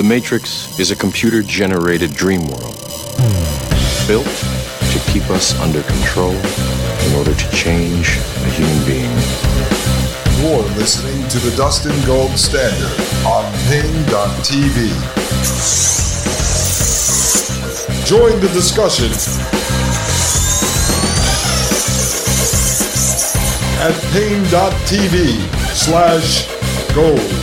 The 0.00 0.08
Matrix 0.08 0.80
is 0.80 0.90
a 0.90 0.96
computer 0.96 1.42
generated 1.42 2.14
dream 2.14 2.46
world 2.46 2.74
built 4.08 4.24
to 4.24 4.98
keep 5.12 5.28
us 5.28 5.52
under 5.60 5.82
control 5.82 6.32
in 6.32 7.14
order 7.16 7.34
to 7.34 7.50
change 7.50 8.16
a 8.16 8.48
human 8.48 8.86
being. 8.86 9.12
You're 10.40 10.64
listening 10.78 11.28
to 11.28 11.38
the 11.40 11.54
Dustin 11.54 11.92
Gold 12.06 12.30
Standard 12.38 12.98
on 13.26 13.44
Paine.tv. 13.68 14.88
Join 18.06 18.40
the 18.40 18.48
discussion 18.54 19.12
at 23.82 23.92
Paine.tv 24.14 25.76
slash 25.76 26.48
gold. 26.94 27.39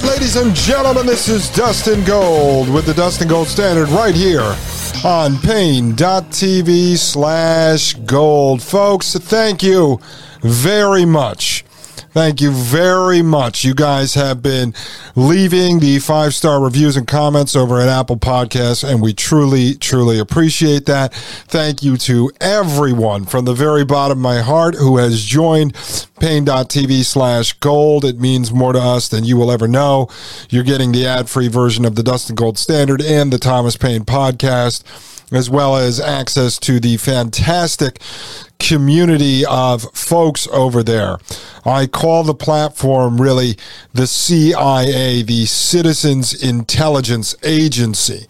Ladies 0.00 0.36
and 0.36 0.54
gentlemen, 0.54 1.04
this 1.04 1.28
is 1.28 1.50
Dustin 1.50 2.02
Gold 2.04 2.72
with 2.72 2.86
the 2.86 2.94
Dustin 2.94 3.28
Gold 3.28 3.46
Standard 3.46 3.90
right 3.90 4.14
here 4.14 4.56
on 5.04 5.36
paine.tv 5.38 6.96
slash 6.96 7.92
gold. 8.06 8.62
Folks, 8.62 9.12
thank 9.14 9.62
you 9.62 10.00
very 10.40 11.04
much. 11.04 11.51
Thank 12.12 12.42
you 12.42 12.50
very 12.50 13.22
much. 13.22 13.64
You 13.64 13.74
guys 13.74 14.12
have 14.14 14.42
been 14.42 14.74
leaving 15.16 15.78
the 15.78 15.98
five 15.98 16.34
star 16.34 16.62
reviews 16.62 16.94
and 16.94 17.06
comments 17.06 17.56
over 17.56 17.80
at 17.80 17.88
Apple 17.88 18.18
Podcasts, 18.18 18.86
and 18.86 19.00
we 19.00 19.14
truly, 19.14 19.74
truly 19.76 20.18
appreciate 20.18 20.84
that. 20.84 21.14
Thank 21.14 21.82
you 21.82 21.96
to 21.96 22.30
everyone 22.38 23.24
from 23.24 23.46
the 23.46 23.54
very 23.54 23.86
bottom 23.86 24.18
of 24.18 24.22
my 24.22 24.42
heart 24.42 24.74
who 24.74 24.98
has 24.98 25.24
joined 25.24 25.72
paine.tv 26.20 27.02
slash 27.04 27.54
gold. 27.54 28.04
It 28.04 28.20
means 28.20 28.52
more 28.52 28.74
to 28.74 28.78
us 28.78 29.08
than 29.08 29.24
you 29.24 29.38
will 29.38 29.50
ever 29.50 29.66
know. 29.66 30.08
You're 30.50 30.64
getting 30.64 30.92
the 30.92 31.06
ad 31.06 31.30
free 31.30 31.48
version 31.48 31.86
of 31.86 31.94
the 31.94 32.02
Dustin 32.02 32.36
Gold 32.36 32.58
Standard 32.58 33.00
and 33.00 33.32
the 33.32 33.38
Thomas 33.38 33.78
Paine 33.78 34.04
podcast 34.04 34.82
as 35.32 35.50
well 35.50 35.76
as 35.76 35.98
access 35.98 36.58
to 36.60 36.78
the 36.78 36.96
fantastic 36.96 37.98
community 38.58 39.44
of 39.46 39.82
folks 39.92 40.46
over 40.48 40.82
there. 40.82 41.18
I 41.64 41.86
call 41.86 42.22
the 42.22 42.34
platform 42.34 43.20
really 43.20 43.56
the 43.92 44.06
CIA, 44.06 45.22
the 45.22 45.46
Citizens 45.46 46.42
Intelligence 46.42 47.34
Agency, 47.42 48.26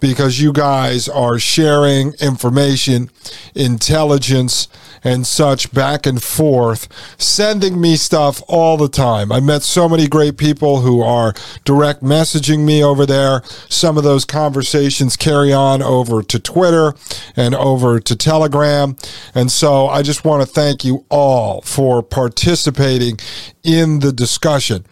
because 0.00 0.40
you 0.40 0.52
guys 0.52 1.08
are 1.08 1.38
sharing 1.38 2.12
information, 2.20 3.10
intelligence, 3.54 4.68
and 5.04 5.26
such 5.26 5.72
back 5.72 6.06
and 6.06 6.22
forth, 6.22 6.88
sending 7.18 7.80
me 7.80 7.96
stuff 7.96 8.42
all 8.48 8.76
the 8.76 8.88
time. 8.88 9.32
I 9.32 9.40
met 9.40 9.62
so 9.62 9.88
many 9.88 10.06
great 10.06 10.36
people 10.36 10.80
who 10.80 11.02
are 11.02 11.34
direct 11.64 12.02
messaging 12.02 12.64
me 12.64 12.82
over 12.82 13.06
there. 13.06 13.42
Some 13.68 13.98
of 13.98 14.04
those 14.04 14.24
conversations 14.24 15.16
carry 15.16 15.52
on 15.52 15.82
over 15.82 16.22
to 16.22 16.38
Twitter 16.38 16.94
and 17.36 17.54
over 17.54 18.00
to 18.00 18.16
Telegram. 18.16 18.96
And 19.34 19.50
so 19.50 19.88
I 19.88 20.02
just 20.02 20.24
want 20.24 20.42
to 20.42 20.46
thank 20.46 20.84
you 20.84 21.04
all 21.08 21.62
for 21.62 22.02
participating 22.02 23.18
in 23.62 24.00
the 24.00 24.12
discussion. 24.12 24.86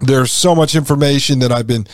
There's 0.00 0.30
so 0.30 0.54
much 0.54 0.74
information 0.76 1.40
that 1.40 1.50
I've 1.50 1.66
been 1.66 1.86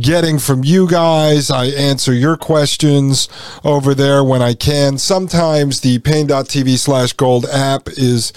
getting 0.00 0.38
from 0.38 0.64
you 0.64 0.88
guys. 0.88 1.50
I 1.50 1.66
answer 1.66 2.12
your 2.12 2.36
questions 2.36 3.28
over 3.64 3.94
there 3.94 4.22
when 4.22 4.42
I 4.42 4.54
can. 4.54 4.98
Sometimes 4.98 5.80
the 5.80 5.98
paine.tv 5.98 6.78
slash 6.78 7.12
gold 7.12 7.46
app 7.46 7.88
is 7.88 8.32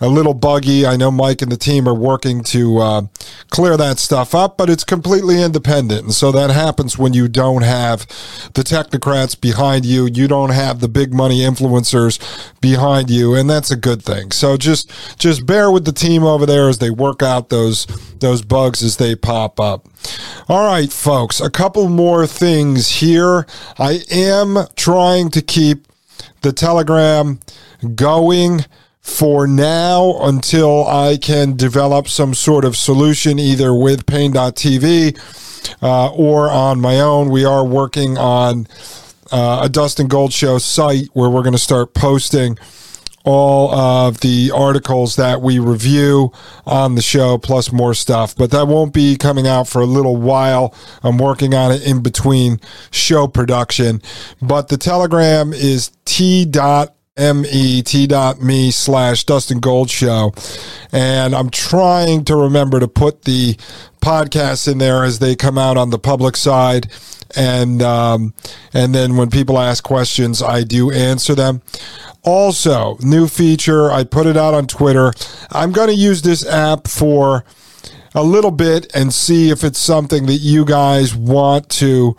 a 0.00 0.08
little 0.08 0.34
buggy. 0.34 0.86
I 0.86 0.96
know 0.96 1.10
Mike 1.10 1.42
and 1.42 1.50
the 1.50 1.56
team 1.56 1.88
are 1.88 1.94
working 1.94 2.42
to 2.44 2.78
uh, 2.78 3.02
clear 3.50 3.76
that 3.76 3.98
stuff 3.98 4.34
up, 4.34 4.56
but 4.56 4.68
it's 4.68 4.84
completely 4.84 5.42
independent. 5.42 6.02
And 6.02 6.14
so 6.14 6.32
that 6.32 6.50
happens 6.50 6.98
when 6.98 7.12
you 7.14 7.28
don't 7.28 7.62
have 7.62 8.00
the 8.54 8.62
technocrats 8.62 9.40
behind 9.40 9.84
you. 9.84 10.06
You 10.06 10.28
don't 10.28 10.50
have 10.50 10.80
the 10.80 10.88
big 10.88 11.14
money 11.14 11.40
influencers 11.40 12.20
behind 12.60 13.10
you. 13.10 13.34
And 13.34 13.48
that's 13.48 13.70
a 13.70 13.76
good 13.76 14.02
thing. 14.02 14.32
So 14.32 14.56
just, 14.56 14.90
just 15.18 15.46
bear 15.46 15.70
with 15.70 15.84
the 15.84 15.92
team 15.92 16.24
over 16.24 16.46
there 16.46 16.68
as 16.68 16.78
they 16.78 16.90
work 16.90 17.22
out 17.22 17.48
those, 17.48 17.86
those 18.18 18.42
bugs 18.42 18.82
as 18.82 18.96
they 18.96 19.14
pop 19.14 19.60
up. 19.60 19.88
All 20.48 20.66
right, 20.66 20.92
folks, 20.92 21.40
a 21.40 21.50
couple 21.50 21.88
more 21.88 22.26
things 22.26 22.90
here. 22.90 23.46
I 23.78 24.00
am 24.10 24.58
trying 24.76 25.30
to 25.30 25.42
keep 25.42 25.86
the 26.42 26.52
Telegram 26.52 27.40
going 27.94 28.66
for 29.00 29.46
now 29.46 30.18
until 30.22 30.86
I 30.86 31.18
can 31.18 31.56
develop 31.56 32.08
some 32.08 32.34
sort 32.34 32.64
of 32.64 32.76
solution 32.76 33.38
either 33.38 33.74
with 33.74 34.06
Paine.tv 34.06 35.18
uh, 35.82 36.12
or 36.12 36.50
on 36.50 36.80
my 36.80 37.00
own. 37.00 37.30
We 37.30 37.44
are 37.44 37.64
working 37.64 38.16
on 38.16 38.66
uh, 39.30 39.60
a 39.64 39.68
Dustin 39.68 40.08
Gold 40.08 40.32
Show 40.32 40.58
site 40.58 41.08
where 41.12 41.28
we're 41.28 41.42
going 41.42 41.52
to 41.52 41.58
start 41.58 41.94
posting 41.94 42.58
all 43.24 43.74
of 43.74 44.20
the 44.20 44.52
articles 44.54 45.16
that 45.16 45.40
we 45.40 45.58
review 45.58 46.30
on 46.66 46.94
the 46.94 47.02
show, 47.02 47.38
plus 47.38 47.72
more 47.72 47.94
stuff. 47.94 48.36
But 48.36 48.50
that 48.50 48.68
won't 48.68 48.92
be 48.92 49.16
coming 49.16 49.46
out 49.46 49.66
for 49.66 49.80
a 49.80 49.86
little 49.86 50.16
while. 50.16 50.74
I'm 51.02 51.18
working 51.18 51.54
on 51.54 51.72
it 51.72 51.86
in 51.86 52.02
between 52.02 52.60
show 52.90 53.26
production. 53.26 54.02
But 54.40 54.68
the 54.68 54.76
Telegram 54.76 55.52
is 55.52 55.90
T 56.04 56.44
dot 56.44 56.94
met.me 57.16 58.70
slash 58.72 59.24
Dustin 59.24 59.60
Gold 59.60 59.88
Show. 59.88 60.34
And 60.90 61.34
I'm 61.34 61.50
trying 61.50 62.24
to 62.24 62.36
remember 62.36 62.80
to 62.80 62.88
put 62.88 63.22
the 63.22 63.54
podcasts 64.00 64.70
in 64.70 64.78
there 64.78 65.04
as 65.04 65.20
they 65.20 65.36
come 65.36 65.56
out 65.56 65.76
on 65.76 65.90
the 65.90 65.98
public 65.98 66.36
side. 66.36 66.90
And 67.36 67.82
um, 67.82 68.34
and 68.72 68.94
then 68.94 69.16
when 69.16 69.30
people 69.30 69.58
ask 69.58 69.82
questions, 69.82 70.42
I 70.42 70.62
do 70.62 70.90
answer 70.90 71.34
them. 71.34 71.62
Also, 72.22 72.96
new 73.00 73.28
feature, 73.28 73.90
I 73.90 74.04
put 74.04 74.26
it 74.26 74.36
out 74.36 74.54
on 74.54 74.66
Twitter. 74.66 75.12
I'm 75.50 75.72
going 75.72 75.88
to 75.88 75.94
use 75.94 76.22
this 76.22 76.46
app 76.46 76.88
for 76.88 77.44
a 78.14 78.22
little 78.22 78.50
bit 78.50 78.90
and 78.94 79.12
see 79.12 79.50
if 79.50 79.64
it's 79.64 79.78
something 79.78 80.26
that 80.26 80.36
you 80.36 80.64
guys 80.64 81.14
want 81.14 81.68
to 81.70 82.16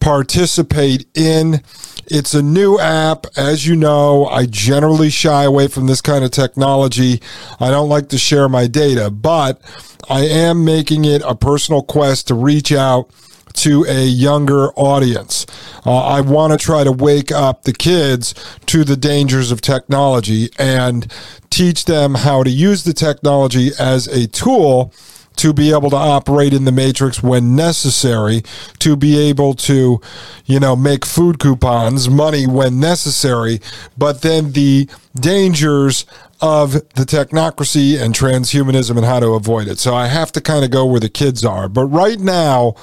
participate 0.00 1.06
in. 1.14 1.62
It's 2.10 2.34
a 2.34 2.42
new 2.42 2.78
app. 2.78 3.26
As 3.36 3.66
you 3.66 3.76
know, 3.76 4.26
I 4.26 4.46
generally 4.46 5.10
shy 5.10 5.44
away 5.44 5.68
from 5.68 5.86
this 5.86 6.00
kind 6.00 6.24
of 6.24 6.30
technology. 6.30 7.20
I 7.60 7.70
don't 7.70 7.88
like 7.88 8.08
to 8.08 8.18
share 8.18 8.48
my 8.48 8.66
data, 8.66 9.10
but 9.10 9.60
I 10.08 10.20
am 10.26 10.64
making 10.64 11.04
it 11.04 11.22
a 11.24 11.34
personal 11.34 11.82
quest 11.82 12.28
to 12.28 12.34
reach 12.34 12.72
out 12.72 13.10
to 13.54 13.84
a 13.88 14.04
younger 14.06 14.68
audience. 14.72 15.44
Uh, 15.84 15.96
I 15.96 16.20
want 16.20 16.52
to 16.52 16.64
try 16.64 16.84
to 16.84 16.92
wake 16.92 17.32
up 17.32 17.64
the 17.64 17.72
kids 17.72 18.34
to 18.66 18.84
the 18.84 18.96
dangers 18.96 19.50
of 19.50 19.60
technology 19.60 20.48
and 20.58 21.12
teach 21.50 21.84
them 21.84 22.14
how 22.14 22.42
to 22.42 22.50
use 22.50 22.84
the 22.84 22.92
technology 22.92 23.70
as 23.78 24.06
a 24.06 24.26
tool 24.28 24.92
to 25.38 25.52
be 25.52 25.72
able 25.72 25.88
to 25.90 25.96
operate 25.96 26.52
in 26.52 26.64
the 26.64 26.72
matrix 26.72 27.22
when 27.22 27.56
necessary, 27.56 28.42
to 28.78 28.96
be 28.96 29.18
able 29.18 29.54
to, 29.54 30.00
you 30.44 30.60
know, 30.60 30.76
make 30.76 31.06
food 31.06 31.38
coupons, 31.38 32.10
money 32.10 32.46
when 32.46 32.78
necessary, 32.80 33.60
but 33.96 34.22
then 34.22 34.52
the 34.52 34.88
dangers 35.14 36.04
of 36.40 36.72
the 36.72 37.04
technocracy 37.04 38.00
and 38.00 38.14
transhumanism 38.14 38.96
and 38.96 39.06
how 39.06 39.20
to 39.20 39.28
avoid 39.28 39.68
it. 39.68 39.78
So 39.78 39.94
I 39.94 40.08
have 40.08 40.32
to 40.32 40.40
kind 40.40 40.64
of 40.64 40.70
go 40.70 40.84
where 40.86 41.00
the 41.00 41.08
kids 41.08 41.44
are. 41.44 41.68
But 41.68 41.86
right 41.86 42.18
now, 42.18 42.74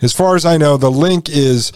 as 0.00 0.12
far 0.12 0.36
as 0.36 0.44
I 0.44 0.56
know, 0.56 0.76
the 0.76 0.90
link 0.90 1.28
is 1.28 1.72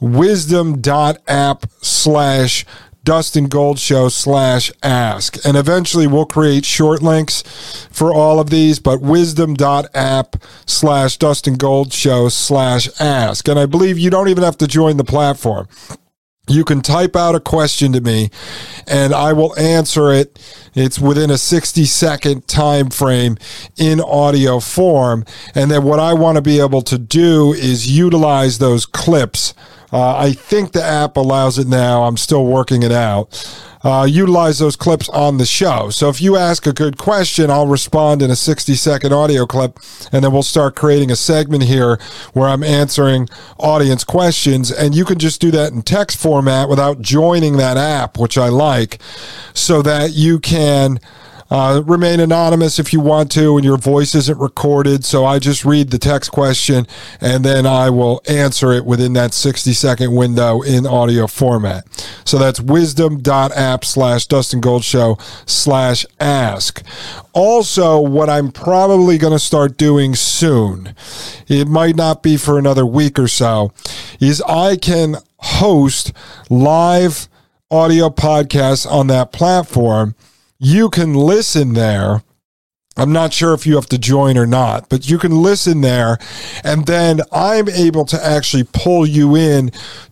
wisdom.app 0.00 1.66
slash 1.82 2.66
Dustin 3.04 3.46
Gold 3.48 3.78
Show 3.78 4.08
slash 4.08 4.70
ask. 4.82 5.36
And 5.44 5.56
eventually 5.56 6.06
we'll 6.06 6.26
create 6.26 6.64
short 6.64 7.02
links 7.02 7.42
for 7.90 8.12
all 8.12 8.38
of 8.38 8.50
these, 8.50 8.78
but 8.78 9.00
wisdom.app 9.00 10.36
slash 10.66 11.16
Dustin 11.16 11.54
Gold 11.54 11.92
Show 11.92 12.28
slash 12.28 12.88
ask. 13.00 13.48
And 13.48 13.58
I 13.58 13.66
believe 13.66 13.98
you 13.98 14.10
don't 14.10 14.28
even 14.28 14.44
have 14.44 14.58
to 14.58 14.66
join 14.66 14.96
the 14.96 15.04
platform. 15.04 15.68
You 16.48 16.64
can 16.64 16.80
type 16.80 17.14
out 17.14 17.36
a 17.36 17.40
question 17.40 17.92
to 17.92 18.00
me 18.00 18.28
and 18.88 19.14
I 19.14 19.32
will 19.32 19.56
answer 19.56 20.12
it. 20.12 20.38
It's 20.74 20.98
within 20.98 21.30
a 21.30 21.38
60 21.38 21.84
second 21.84 22.48
time 22.48 22.90
frame 22.90 23.38
in 23.76 24.00
audio 24.00 24.58
form. 24.58 25.24
And 25.54 25.70
then 25.70 25.84
what 25.84 26.00
I 26.00 26.12
want 26.12 26.36
to 26.36 26.42
be 26.42 26.58
able 26.58 26.82
to 26.82 26.98
do 26.98 27.52
is 27.52 27.96
utilize 27.96 28.58
those 28.58 28.84
clips 28.84 29.54
uh, 29.92 30.16
I 30.16 30.32
think 30.32 30.72
the 30.72 30.82
app 30.82 31.16
allows 31.16 31.58
it 31.58 31.66
now. 31.66 32.04
I'm 32.04 32.16
still 32.16 32.46
working 32.46 32.82
it 32.82 32.92
out. 32.92 33.28
Uh, 33.82 34.06
utilize 34.08 34.58
those 34.58 34.76
clips 34.76 35.08
on 35.08 35.38
the 35.38 35.46
show. 35.46 35.88
So 35.88 36.10
if 36.10 36.20
you 36.20 36.36
ask 36.36 36.66
a 36.66 36.72
good 36.72 36.98
question, 36.98 37.50
I'll 37.50 37.66
respond 37.66 38.20
in 38.20 38.30
a 38.30 38.36
60 38.36 38.74
second 38.74 39.12
audio 39.14 39.46
clip, 39.46 39.78
and 40.12 40.22
then 40.22 40.32
we'll 40.32 40.42
start 40.42 40.76
creating 40.76 41.10
a 41.10 41.16
segment 41.16 41.64
here 41.64 41.98
where 42.34 42.48
I'm 42.48 42.62
answering 42.62 43.28
audience 43.58 44.04
questions. 44.04 44.70
And 44.70 44.94
you 44.94 45.06
can 45.06 45.18
just 45.18 45.40
do 45.40 45.50
that 45.52 45.72
in 45.72 45.80
text 45.80 46.18
format 46.18 46.68
without 46.68 47.00
joining 47.00 47.56
that 47.56 47.78
app, 47.78 48.18
which 48.18 48.36
I 48.36 48.48
like, 48.48 49.00
so 49.54 49.80
that 49.80 50.12
you 50.12 50.38
can 50.38 51.00
uh, 51.50 51.82
remain 51.84 52.20
anonymous 52.20 52.78
if 52.78 52.92
you 52.92 53.00
want 53.00 53.30
to, 53.32 53.56
and 53.56 53.64
your 53.64 53.76
voice 53.76 54.14
isn't 54.14 54.38
recorded. 54.38 55.04
So 55.04 55.24
I 55.24 55.38
just 55.38 55.64
read 55.64 55.90
the 55.90 55.98
text 55.98 56.30
question 56.30 56.86
and 57.20 57.44
then 57.44 57.66
I 57.66 57.90
will 57.90 58.22
answer 58.28 58.72
it 58.72 58.84
within 58.84 59.14
that 59.14 59.34
60 59.34 59.72
second 59.72 60.14
window 60.14 60.62
in 60.62 60.86
audio 60.86 61.26
format. 61.26 61.84
So 62.24 62.38
that's 62.38 62.60
wisdom.app 62.60 63.84
slash 63.84 64.26
Dustin 64.26 64.60
Gold 64.60 64.84
Show 64.84 65.18
slash 65.46 66.06
ask. 66.20 66.82
Also, 67.32 68.00
what 68.00 68.30
I'm 68.30 68.52
probably 68.52 69.18
going 69.18 69.32
to 69.32 69.38
start 69.38 69.76
doing 69.76 70.14
soon, 70.14 70.94
it 71.48 71.68
might 71.68 71.96
not 71.96 72.22
be 72.22 72.36
for 72.36 72.58
another 72.58 72.86
week 72.86 73.18
or 73.18 73.28
so, 73.28 73.72
is 74.20 74.40
I 74.42 74.76
can 74.76 75.16
host 75.38 76.12
live 76.48 77.28
audio 77.70 78.10
podcasts 78.10 78.90
on 78.90 79.06
that 79.08 79.32
platform 79.32 80.14
you 80.60 80.90
can 80.90 81.14
listen 81.14 81.72
there. 81.72 82.22
I'm 82.96 83.12
not 83.12 83.32
sure 83.32 83.54
if 83.54 83.66
you 83.66 83.76
have 83.76 83.88
to 83.88 83.98
join 83.98 84.36
or 84.36 84.46
not, 84.46 84.90
but 84.90 85.08
you 85.08 85.16
can 85.18 85.42
listen 85.42 85.80
there. 85.80 86.18
And 86.62 86.86
then 86.86 87.22
I'm 87.32 87.68
able 87.68 88.04
to 88.04 88.22
actually 88.24 88.64
pull 88.64 89.06
you 89.06 89.34
in 89.36 89.70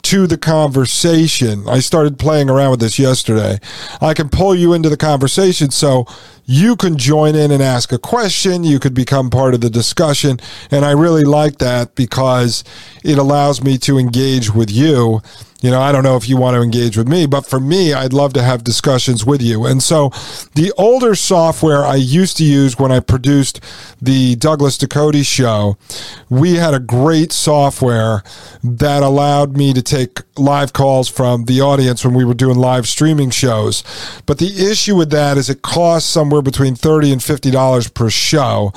to 0.09 0.27
the 0.27 0.39
conversation. 0.39 1.69
I 1.69 1.81
started 1.81 2.19
playing 2.19 2.49
around 2.49 2.71
with 2.71 2.81
this 2.81 2.99
yesterday. 2.99 3.59
I 4.01 4.15
can 4.15 4.31
pull 4.31 4.55
you 4.55 4.73
into 4.73 4.89
the 4.89 4.97
conversation. 4.97 5.71
So 5.71 6.07
you 6.47 6.77
can 6.77 6.97
join 6.97 7.35
in 7.35 7.51
and 7.51 7.63
ask 7.63 7.93
a 7.93 7.99
question. 7.99 8.65
You 8.65 8.79
could 8.79 8.95
become 8.95 9.29
part 9.29 9.53
of 9.53 9.61
the 9.61 9.69
discussion. 9.69 10.41
And 10.71 10.87
I 10.87 10.93
really 10.93 11.25
like 11.25 11.59
that 11.59 11.95
because 11.95 12.65
it 13.05 13.19
allows 13.19 13.63
me 13.63 13.77
to 13.77 13.99
engage 13.99 14.51
with 14.55 14.71
you 14.71 15.21
you 15.61 15.73
know, 15.73 15.81
I 15.81 15.91
don't 15.91 16.05
know 16.05 16.17
if 16.17 16.29
you 16.29 16.37
want 16.37 16.55
to 16.55 16.63
engage 16.63 16.97
with 16.97 17.09
me, 17.09 17.27
but 17.27 17.45
for 17.45 17.59
me, 17.59 17.93
I'd 17.93 18.13
love 18.13 18.33
to 18.35 18.43
have 18.43 18.63
discussions 18.63 19.27
with 19.27 19.43
you. 19.43 19.67
And 19.67 19.83
so 19.83 20.11
the 20.55 20.73
older 20.79 21.17
software 21.17 21.85
I 21.85 21.97
used 21.97 22.37
to 22.37 22.45
use 22.45 22.79
when 22.79 22.93
I 22.93 23.01
produced 23.01 23.61
the 24.01 24.37
Douglas 24.37 24.79
Ducote 24.79 25.27
show, 25.27 25.77
we 26.29 26.55
had 26.55 26.75
a 26.75 26.79
great 26.79 27.33
software 27.33 28.23
that 28.63 29.03
allowed 29.03 29.57
me 29.57 29.73
to 29.73 29.83
take 29.83 29.98
live 30.37 30.73
calls 30.73 31.09
from 31.09 31.45
the 31.45 31.61
audience 31.61 32.05
when 32.05 32.15
we 32.15 32.25
were 32.25 32.35
doing 32.35 32.57
live 32.57 32.87
streaming 32.87 33.31
shows. 33.31 33.83
But 34.27 34.39
the 34.39 34.71
issue 34.71 34.97
with 34.97 35.11
that 35.11 35.37
is 35.37 35.51
it 35.51 35.63
costs 35.63 36.09
somewhere 36.09 36.43
between 36.43 36.75
30 36.75 37.13
and 37.13 37.21
$50 37.21 37.95
per 37.95 38.11
show 38.11 38.73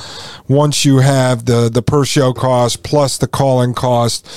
once 0.47 0.85
you 0.85 1.00
have 1.00 1.45
the, 1.45 1.69
the 1.69 1.81
per 1.81 2.06
show 2.06 2.33
cost 2.33 2.83
plus 2.83 3.18
the 3.18 3.27
calling 3.27 3.73
cost. 3.73 4.27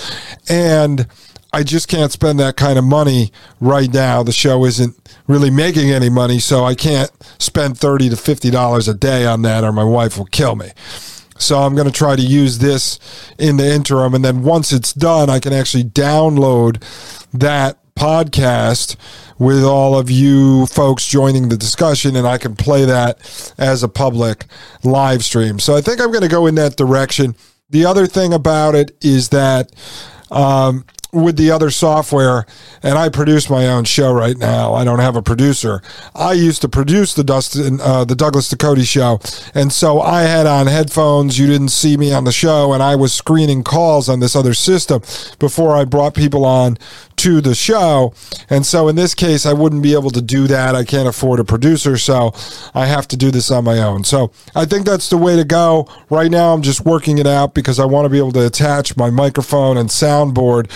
And 0.48 1.06
I 1.54 1.62
just 1.62 1.86
can't 1.86 2.10
spend 2.10 2.40
that 2.40 2.56
kind 2.56 2.78
of 2.78 2.84
money 2.84 3.30
right 3.60 3.92
now. 3.92 4.24
The 4.24 4.32
show 4.32 4.64
isn't 4.64 4.96
really 5.28 5.50
making 5.50 5.92
any 5.92 6.10
money, 6.10 6.40
so 6.40 6.64
I 6.64 6.74
can't 6.74 7.12
spend 7.38 7.78
thirty 7.78 8.08
to 8.08 8.16
fifty 8.16 8.50
dollars 8.50 8.88
a 8.88 8.94
day 8.94 9.24
on 9.24 9.42
that, 9.42 9.62
or 9.62 9.70
my 9.70 9.84
wife 9.84 10.18
will 10.18 10.24
kill 10.26 10.56
me. 10.56 10.70
So 11.38 11.58
I'm 11.58 11.74
going 11.74 11.86
to 11.86 11.92
try 11.92 12.16
to 12.16 12.22
use 12.22 12.58
this 12.58 12.98
in 13.38 13.56
the 13.56 13.72
interim, 13.72 14.14
and 14.14 14.24
then 14.24 14.42
once 14.42 14.72
it's 14.72 14.92
done, 14.92 15.28
I 15.28 15.40
can 15.40 15.52
actually 15.52 15.84
download 15.84 16.82
that 17.32 17.78
podcast 17.94 18.96
with 19.38 19.64
all 19.64 19.98
of 19.98 20.10
you 20.10 20.66
folks 20.66 21.06
joining 21.06 21.48
the 21.48 21.56
discussion, 21.56 22.16
and 22.16 22.26
I 22.26 22.38
can 22.38 22.54
play 22.56 22.84
that 22.84 23.18
as 23.58 23.82
a 23.82 23.88
public 23.88 24.46
live 24.82 25.24
stream. 25.24 25.58
So 25.58 25.76
I 25.76 25.80
think 25.80 26.00
I'm 26.00 26.10
going 26.10 26.22
to 26.22 26.28
go 26.28 26.46
in 26.46 26.54
that 26.56 26.76
direction. 26.76 27.34
The 27.70 27.84
other 27.84 28.06
thing 28.06 28.32
about 28.32 28.74
it 28.74 28.96
is 29.00 29.30
that 29.30 29.72
um, 30.30 30.84
with 31.14 31.36
the 31.36 31.50
other 31.50 31.70
software, 31.70 32.44
and 32.82 32.98
I 32.98 33.08
produce 33.08 33.48
my 33.48 33.68
own 33.68 33.84
show 33.84 34.12
right 34.12 34.36
now. 34.36 34.74
I 34.74 34.84
don't 34.84 34.98
have 34.98 35.16
a 35.16 35.22
producer. 35.22 35.82
I 36.14 36.32
used 36.32 36.60
to 36.62 36.68
produce 36.68 37.14
the 37.14 37.24
Dustin, 37.24 37.80
uh, 37.80 38.04
the 38.04 38.16
Douglas 38.16 38.52
Ducote 38.52 38.86
show, 38.86 39.20
and 39.54 39.72
so 39.72 40.00
I 40.00 40.22
had 40.22 40.46
on 40.46 40.66
headphones. 40.66 41.38
You 41.38 41.46
didn't 41.46 41.68
see 41.68 41.96
me 41.96 42.12
on 42.12 42.24
the 42.24 42.32
show, 42.32 42.72
and 42.72 42.82
I 42.82 42.96
was 42.96 43.14
screening 43.14 43.62
calls 43.62 44.08
on 44.08 44.20
this 44.20 44.36
other 44.36 44.54
system 44.54 45.00
before 45.38 45.76
I 45.76 45.84
brought 45.84 46.14
people 46.14 46.44
on 46.44 46.76
to 47.24 47.40
the 47.40 47.54
show. 47.54 48.12
And 48.50 48.66
so 48.66 48.86
in 48.88 48.96
this 48.96 49.14
case, 49.14 49.46
I 49.46 49.54
wouldn't 49.54 49.82
be 49.82 49.94
able 49.94 50.10
to 50.10 50.20
do 50.20 50.46
that. 50.46 50.74
I 50.74 50.84
can't 50.84 51.08
afford 51.08 51.40
a 51.40 51.44
producer, 51.44 51.96
so 51.96 52.34
I 52.74 52.84
have 52.84 53.08
to 53.08 53.16
do 53.16 53.30
this 53.30 53.50
on 53.50 53.64
my 53.64 53.78
own. 53.78 54.04
So 54.04 54.30
I 54.54 54.66
think 54.66 54.84
that's 54.84 55.08
the 55.08 55.16
way 55.16 55.34
to 55.34 55.44
go. 55.44 55.88
Right 56.10 56.30
now, 56.30 56.52
I'm 56.52 56.60
just 56.60 56.84
working 56.84 57.16
it 57.16 57.26
out 57.26 57.54
because 57.54 57.80
I 57.80 57.86
want 57.86 58.04
to 58.04 58.10
be 58.10 58.18
able 58.18 58.32
to 58.32 58.44
attach 58.44 58.98
my 58.98 59.08
microphone 59.08 59.78
and 59.78 59.88
soundboard 59.88 60.68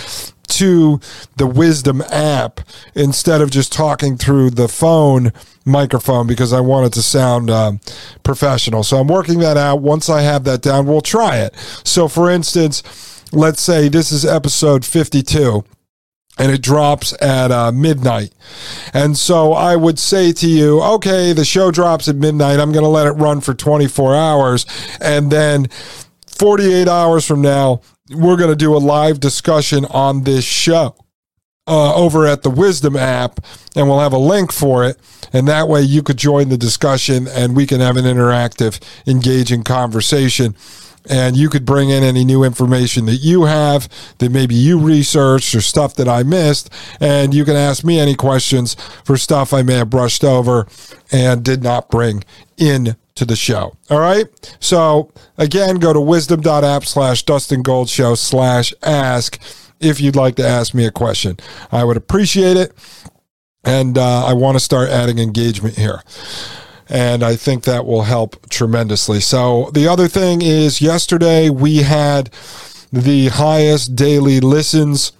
to 0.56 0.98
the 1.36 1.46
Wisdom 1.46 2.00
app 2.10 2.62
instead 2.94 3.42
of 3.42 3.50
just 3.50 3.70
talking 3.70 4.16
through 4.16 4.48
the 4.48 4.68
phone 4.68 5.34
microphone 5.66 6.26
because 6.26 6.54
I 6.54 6.60
want 6.60 6.86
it 6.86 6.94
to 6.94 7.02
sound 7.02 7.50
um, 7.50 7.78
professional. 8.22 8.84
So 8.84 8.96
I'm 8.96 9.08
working 9.08 9.40
that 9.40 9.58
out. 9.58 9.82
Once 9.82 10.08
I 10.08 10.22
have 10.22 10.44
that 10.44 10.62
down, 10.62 10.86
we'll 10.86 11.02
try 11.02 11.36
it. 11.36 11.55
So, 11.84 12.08
for 12.08 12.31
instance, 12.31 13.22
let's 13.32 13.60
say 13.60 13.90
this 13.90 14.10
is 14.10 14.24
episode 14.24 14.86
52 14.86 15.62
and 16.38 16.52
it 16.52 16.62
drops 16.62 17.12
at 17.20 17.50
uh, 17.50 17.72
midnight. 17.72 18.32
And 18.94 19.16
so 19.16 19.52
I 19.52 19.76
would 19.76 19.98
say 19.98 20.32
to 20.32 20.48
you, 20.48 20.80
okay, 20.82 21.32
the 21.32 21.44
show 21.44 21.70
drops 21.70 22.08
at 22.08 22.16
midnight. 22.16 22.60
I'm 22.60 22.72
going 22.72 22.84
to 22.84 22.88
let 22.88 23.06
it 23.06 23.12
run 23.12 23.40
for 23.40 23.54
24 23.54 24.14
hours. 24.14 24.66
And 25.00 25.30
then 25.30 25.66
48 26.26 26.88
hours 26.88 27.26
from 27.26 27.42
now, 27.42 27.80
we're 28.10 28.36
going 28.36 28.50
to 28.50 28.56
do 28.56 28.74
a 28.74 28.78
live 28.78 29.20
discussion 29.20 29.84
on 29.86 30.22
this 30.22 30.44
show. 30.44 30.94
Uh, 31.70 31.94
over 31.94 32.26
at 32.26 32.42
the 32.42 32.48
Wisdom 32.48 32.96
app, 32.96 33.40
and 33.76 33.86
we'll 33.86 34.00
have 34.00 34.14
a 34.14 34.18
link 34.18 34.50
for 34.50 34.86
it. 34.86 34.96
And 35.34 35.46
that 35.48 35.68
way 35.68 35.82
you 35.82 36.02
could 36.02 36.16
join 36.16 36.48
the 36.48 36.56
discussion 36.56 37.28
and 37.28 37.54
we 37.54 37.66
can 37.66 37.82
have 37.82 37.98
an 37.98 38.06
interactive, 38.06 38.80
engaging 39.06 39.64
conversation 39.64 40.56
and 41.08 41.36
you 41.36 41.48
could 41.48 41.65
bring 41.65 41.91
in 41.91 42.03
any 42.03 42.24
new 42.24 42.44
information 42.44 43.06
that 43.06 43.17
you 43.17 43.44
have 43.44 43.88
that 44.19 44.31
maybe 44.31 44.55
you 44.55 44.79
researched 44.79 45.55
or 45.55 45.60
stuff 45.60 45.94
that 45.94 46.08
I 46.08 46.22
missed. 46.22 46.70
And 47.00 47.34
you 47.34 47.44
can 47.44 47.56
ask 47.56 47.84
me 47.84 47.98
any 47.98 48.15
questions 48.15 48.74
for 49.05 49.17
stuff 49.17 49.53
I 49.53 49.62
may 49.62 49.74
have 49.74 49.91
brushed 49.91 50.24
over 50.24 50.67
and 51.10 51.44
did 51.44 51.62
not 51.62 51.91
bring 51.91 52.24
in 52.56 52.96
to 53.15 53.24
the 53.24 53.36
show. 53.36 53.77
All 53.91 54.00
right. 54.00 54.27
So 54.60 55.12
again, 55.36 55.77
go 55.77 55.93
to 55.93 56.00
wisdom.app 56.00 56.84
slash 56.84 57.22
Dustin 57.24 57.62
Gold 57.62 57.88
Show 57.88 58.15
slash 58.15 58.72
ask 58.82 59.41
if 59.81 60.00
you'd 60.00 60.17
like 60.17 60.36
to 60.36 60.46
ask 60.46 60.74
me 60.74 60.86
a 60.86 60.91
question. 60.91 61.36
I 61.72 61.84
would 61.84 61.96
appreciate 61.96 62.56
it. 62.56 62.72
And 63.65 63.98
uh, 63.98 64.24
I 64.24 64.32
want 64.34 64.55
to 64.56 64.60
start 64.60 64.88
adding 64.88 65.19
engagement 65.19 65.77
here 65.77 66.00
and 66.88 67.22
I 67.22 67.36
think 67.36 67.64
that 67.64 67.86
will 67.86 68.02
help 68.02 68.48
tremendously. 68.48 69.20
So 69.20 69.70
the 69.72 69.88
other 69.88 70.08
thing 70.08 70.42
is 70.42 70.80
yesterday 70.80 71.50
we 71.50 71.78
had 71.78 72.30
the 72.92 73.28
highest 73.28 73.94
daily 73.94 74.40
listens 74.40 75.12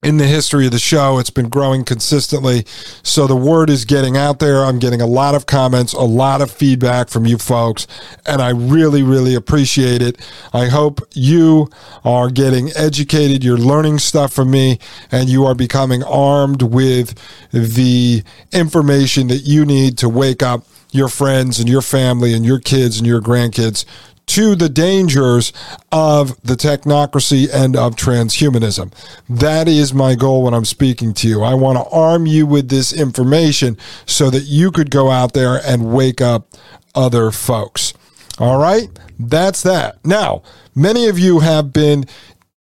in 0.00 0.16
the 0.16 0.26
history 0.26 0.64
of 0.64 0.70
the 0.70 0.78
show. 0.78 1.18
It's 1.18 1.30
been 1.30 1.48
growing 1.48 1.84
consistently. 1.84 2.64
So 3.02 3.26
the 3.26 3.34
word 3.34 3.68
is 3.68 3.84
getting 3.84 4.16
out 4.16 4.38
there. 4.38 4.64
I'm 4.64 4.78
getting 4.78 5.00
a 5.00 5.06
lot 5.06 5.34
of 5.34 5.46
comments, 5.46 5.92
a 5.92 6.02
lot 6.02 6.40
of 6.40 6.52
feedback 6.52 7.08
from 7.08 7.26
you 7.26 7.36
folks, 7.36 7.88
and 8.24 8.40
I 8.40 8.50
really, 8.50 9.02
really 9.02 9.34
appreciate 9.34 10.00
it. 10.00 10.16
I 10.52 10.66
hope 10.66 11.00
you 11.14 11.68
are 12.04 12.30
getting 12.30 12.70
educated, 12.76 13.42
you're 13.42 13.58
learning 13.58 13.98
stuff 13.98 14.32
from 14.32 14.52
me, 14.52 14.78
and 15.10 15.28
you 15.28 15.44
are 15.44 15.54
becoming 15.54 16.04
armed 16.04 16.62
with 16.62 17.18
the 17.50 18.22
information 18.52 19.26
that 19.28 19.38
you 19.38 19.66
need 19.66 19.98
to 19.98 20.08
wake 20.08 20.44
up 20.44 20.64
your 20.90 21.08
friends 21.08 21.58
and 21.58 21.68
your 21.68 21.82
family 21.82 22.32
and 22.34 22.44
your 22.44 22.60
kids 22.60 22.98
and 22.98 23.06
your 23.06 23.20
grandkids 23.20 23.84
to 24.28 24.54
the 24.54 24.68
dangers 24.68 25.52
of 25.90 26.40
the 26.42 26.54
technocracy 26.54 27.48
and 27.52 27.74
of 27.74 27.96
transhumanism. 27.96 28.92
That 29.28 29.66
is 29.66 29.94
my 29.94 30.14
goal 30.14 30.42
when 30.42 30.54
I'm 30.54 30.66
speaking 30.66 31.14
to 31.14 31.28
you. 31.28 31.42
I 31.42 31.54
want 31.54 31.78
to 31.78 31.90
arm 31.90 32.26
you 32.26 32.46
with 32.46 32.68
this 32.68 32.92
information 32.92 33.78
so 34.04 34.28
that 34.30 34.44
you 34.44 34.70
could 34.70 34.90
go 34.90 35.10
out 35.10 35.32
there 35.32 35.60
and 35.64 35.92
wake 35.92 36.20
up 36.20 36.48
other 36.94 37.30
folks. 37.30 37.94
All 38.38 38.58
right? 38.58 38.88
That's 39.18 39.62
that. 39.62 40.04
Now, 40.04 40.42
many 40.74 41.08
of 41.08 41.18
you 41.18 41.40
have 41.40 41.72
been 41.72 42.04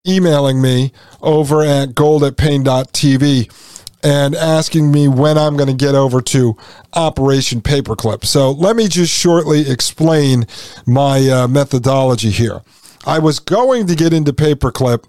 emailing 0.08 0.62
me 0.62 0.94
over 1.22 1.64
at 1.64 1.94
gold 1.94 2.24
at 2.24 2.38
paine.tv 2.38 3.77
and 4.04 4.36
asking 4.36 4.92
me 4.92 5.08
when 5.08 5.38
I'm 5.38 5.58
going 5.58 5.70
to 5.70 5.86
get 5.86 5.96
over 5.96 6.22
to 6.22 6.56
Operation 6.94 7.62
Paperclip. 7.62 8.26
So 8.26 8.52
let 8.52 8.76
me 8.76 8.88
just 8.88 9.14
shortly 9.14 9.70
explain 9.70 10.46
my 10.86 11.28
uh, 11.30 11.48
methodology 11.48 12.30
here. 12.30 12.62
I 13.06 13.20
was 13.20 13.40
going 13.40 13.88
to 13.88 13.96
get 13.96 14.14
into 14.14 14.34
Paperclip 14.34 15.06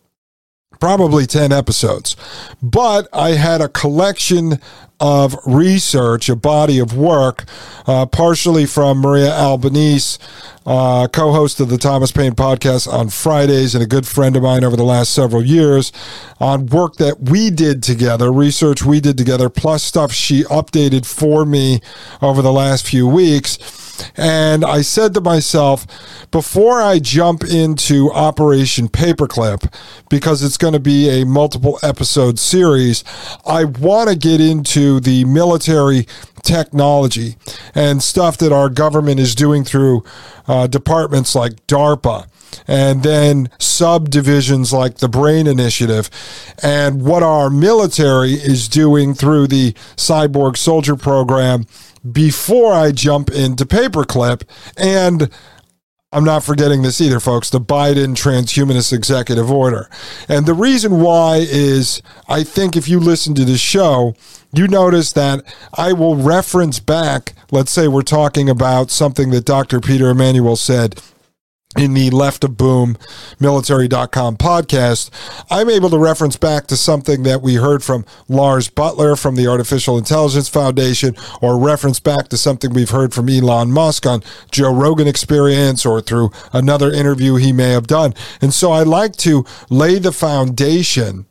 probably 0.80 1.26
10 1.26 1.52
episodes. 1.52 2.16
But 2.62 3.08
I 3.12 3.30
had 3.30 3.60
a 3.60 3.68
collection 3.68 4.58
of 5.00 5.36
research, 5.46 6.28
a 6.28 6.36
body 6.36 6.78
of 6.78 6.96
work, 6.96 7.44
uh, 7.86 8.06
partially 8.06 8.66
from 8.66 8.98
Maria 8.98 9.30
Albanese, 9.30 10.18
uh, 10.66 11.06
co 11.08 11.32
host 11.32 11.60
of 11.60 11.68
the 11.68 11.78
Thomas 11.78 12.10
Paine 12.10 12.32
podcast 12.32 12.92
on 12.92 13.08
Fridays, 13.08 13.74
and 13.74 13.82
a 13.82 13.86
good 13.86 14.06
friend 14.06 14.36
of 14.36 14.42
mine 14.42 14.64
over 14.64 14.76
the 14.76 14.84
last 14.84 15.12
several 15.12 15.44
years, 15.44 15.92
on 16.40 16.66
work 16.66 16.96
that 16.96 17.20
we 17.20 17.50
did 17.50 17.82
together, 17.82 18.32
research 18.32 18.84
we 18.84 19.00
did 19.00 19.16
together, 19.16 19.48
plus 19.48 19.82
stuff 19.82 20.12
she 20.12 20.42
updated 20.44 21.06
for 21.06 21.44
me 21.44 21.80
over 22.20 22.42
the 22.42 22.52
last 22.52 22.86
few 22.86 23.06
weeks. 23.06 23.56
And 24.16 24.64
I 24.64 24.82
said 24.82 25.14
to 25.14 25.20
myself, 25.20 25.86
before 26.30 26.80
I 26.80 26.98
jump 26.98 27.44
into 27.44 28.10
Operation 28.12 28.88
Paperclip, 28.88 29.72
because 30.08 30.42
it's 30.42 30.56
going 30.56 30.74
to 30.74 30.80
be 30.80 31.08
a 31.08 31.24
multiple 31.24 31.78
episode 31.82 32.38
series, 32.38 33.04
I 33.46 33.64
want 33.64 34.10
to 34.10 34.16
get 34.16 34.40
into 34.40 35.00
the 35.00 35.24
military 35.24 36.06
technology 36.42 37.36
and 37.74 38.02
stuff 38.02 38.38
that 38.38 38.52
our 38.52 38.68
government 38.68 39.20
is 39.20 39.34
doing 39.34 39.64
through 39.64 40.04
uh, 40.46 40.66
departments 40.66 41.34
like 41.34 41.66
DARPA 41.66 42.26
and 42.66 43.02
then 43.02 43.50
subdivisions 43.58 44.72
like 44.72 44.98
the 44.98 45.08
Brain 45.08 45.46
Initiative, 45.46 46.10
and 46.62 47.02
what 47.02 47.22
our 47.22 47.50
military 47.50 48.32
is 48.32 48.68
doing 48.68 49.14
through 49.14 49.46
the 49.46 49.72
Cyborg 49.96 50.56
Soldier 50.56 50.96
Program 50.96 51.66
before 52.12 52.72
I 52.72 52.92
jump 52.92 53.30
into 53.30 53.64
Paperclip. 53.66 54.42
And 54.76 55.30
I'm 56.10 56.24
not 56.24 56.42
forgetting 56.42 56.82
this 56.82 57.00
either, 57.00 57.20
folks 57.20 57.50
the 57.50 57.60
Biden 57.60 58.14
transhumanist 58.14 58.92
executive 58.92 59.50
order. 59.50 59.90
And 60.28 60.46
the 60.46 60.54
reason 60.54 61.00
why 61.00 61.46
is 61.48 62.00
I 62.28 62.44
think 62.44 62.76
if 62.76 62.88
you 62.88 62.98
listen 62.98 63.34
to 63.34 63.44
the 63.44 63.58
show, 63.58 64.14
you 64.52 64.68
notice 64.68 65.12
that 65.12 65.44
I 65.74 65.92
will 65.92 66.16
reference 66.16 66.80
back, 66.80 67.34
let's 67.50 67.70
say 67.70 67.88
we're 67.88 68.02
talking 68.02 68.48
about 68.48 68.90
something 68.90 69.30
that 69.30 69.44
Dr. 69.44 69.80
Peter 69.80 70.08
Emanuel 70.08 70.56
said 70.56 71.00
in 71.76 71.92
the 71.92 72.08
left 72.10 72.44
of 72.44 72.56
boom 72.56 72.96
military.com 73.38 74.38
podcast 74.38 75.10
i'm 75.50 75.68
able 75.68 75.90
to 75.90 75.98
reference 75.98 76.34
back 76.34 76.66
to 76.66 76.74
something 76.74 77.24
that 77.24 77.42
we 77.42 77.56
heard 77.56 77.82
from 77.82 78.06
Lars 78.26 78.70
Buttler 78.70 79.20
from 79.20 79.36
the 79.36 79.46
artificial 79.46 79.98
intelligence 79.98 80.48
foundation 80.48 81.14
or 81.42 81.58
reference 81.58 82.00
back 82.00 82.28
to 82.28 82.38
something 82.38 82.72
we've 82.72 82.88
heard 82.88 83.12
from 83.12 83.28
elon 83.28 83.70
musk 83.70 84.06
on 84.06 84.22
joe 84.50 84.72
rogan 84.72 85.06
experience 85.06 85.84
or 85.84 86.00
through 86.00 86.30
another 86.54 86.90
interview 86.90 87.34
he 87.34 87.52
may 87.52 87.70
have 87.72 87.86
done. 87.86 88.14
And 88.40 88.54
so 88.54 88.72
i 88.72 88.82
like 88.82 89.16
to 89.16 89.44
lay 89.68 89.98
the 89.98 90.12
foundation 90.12 91.26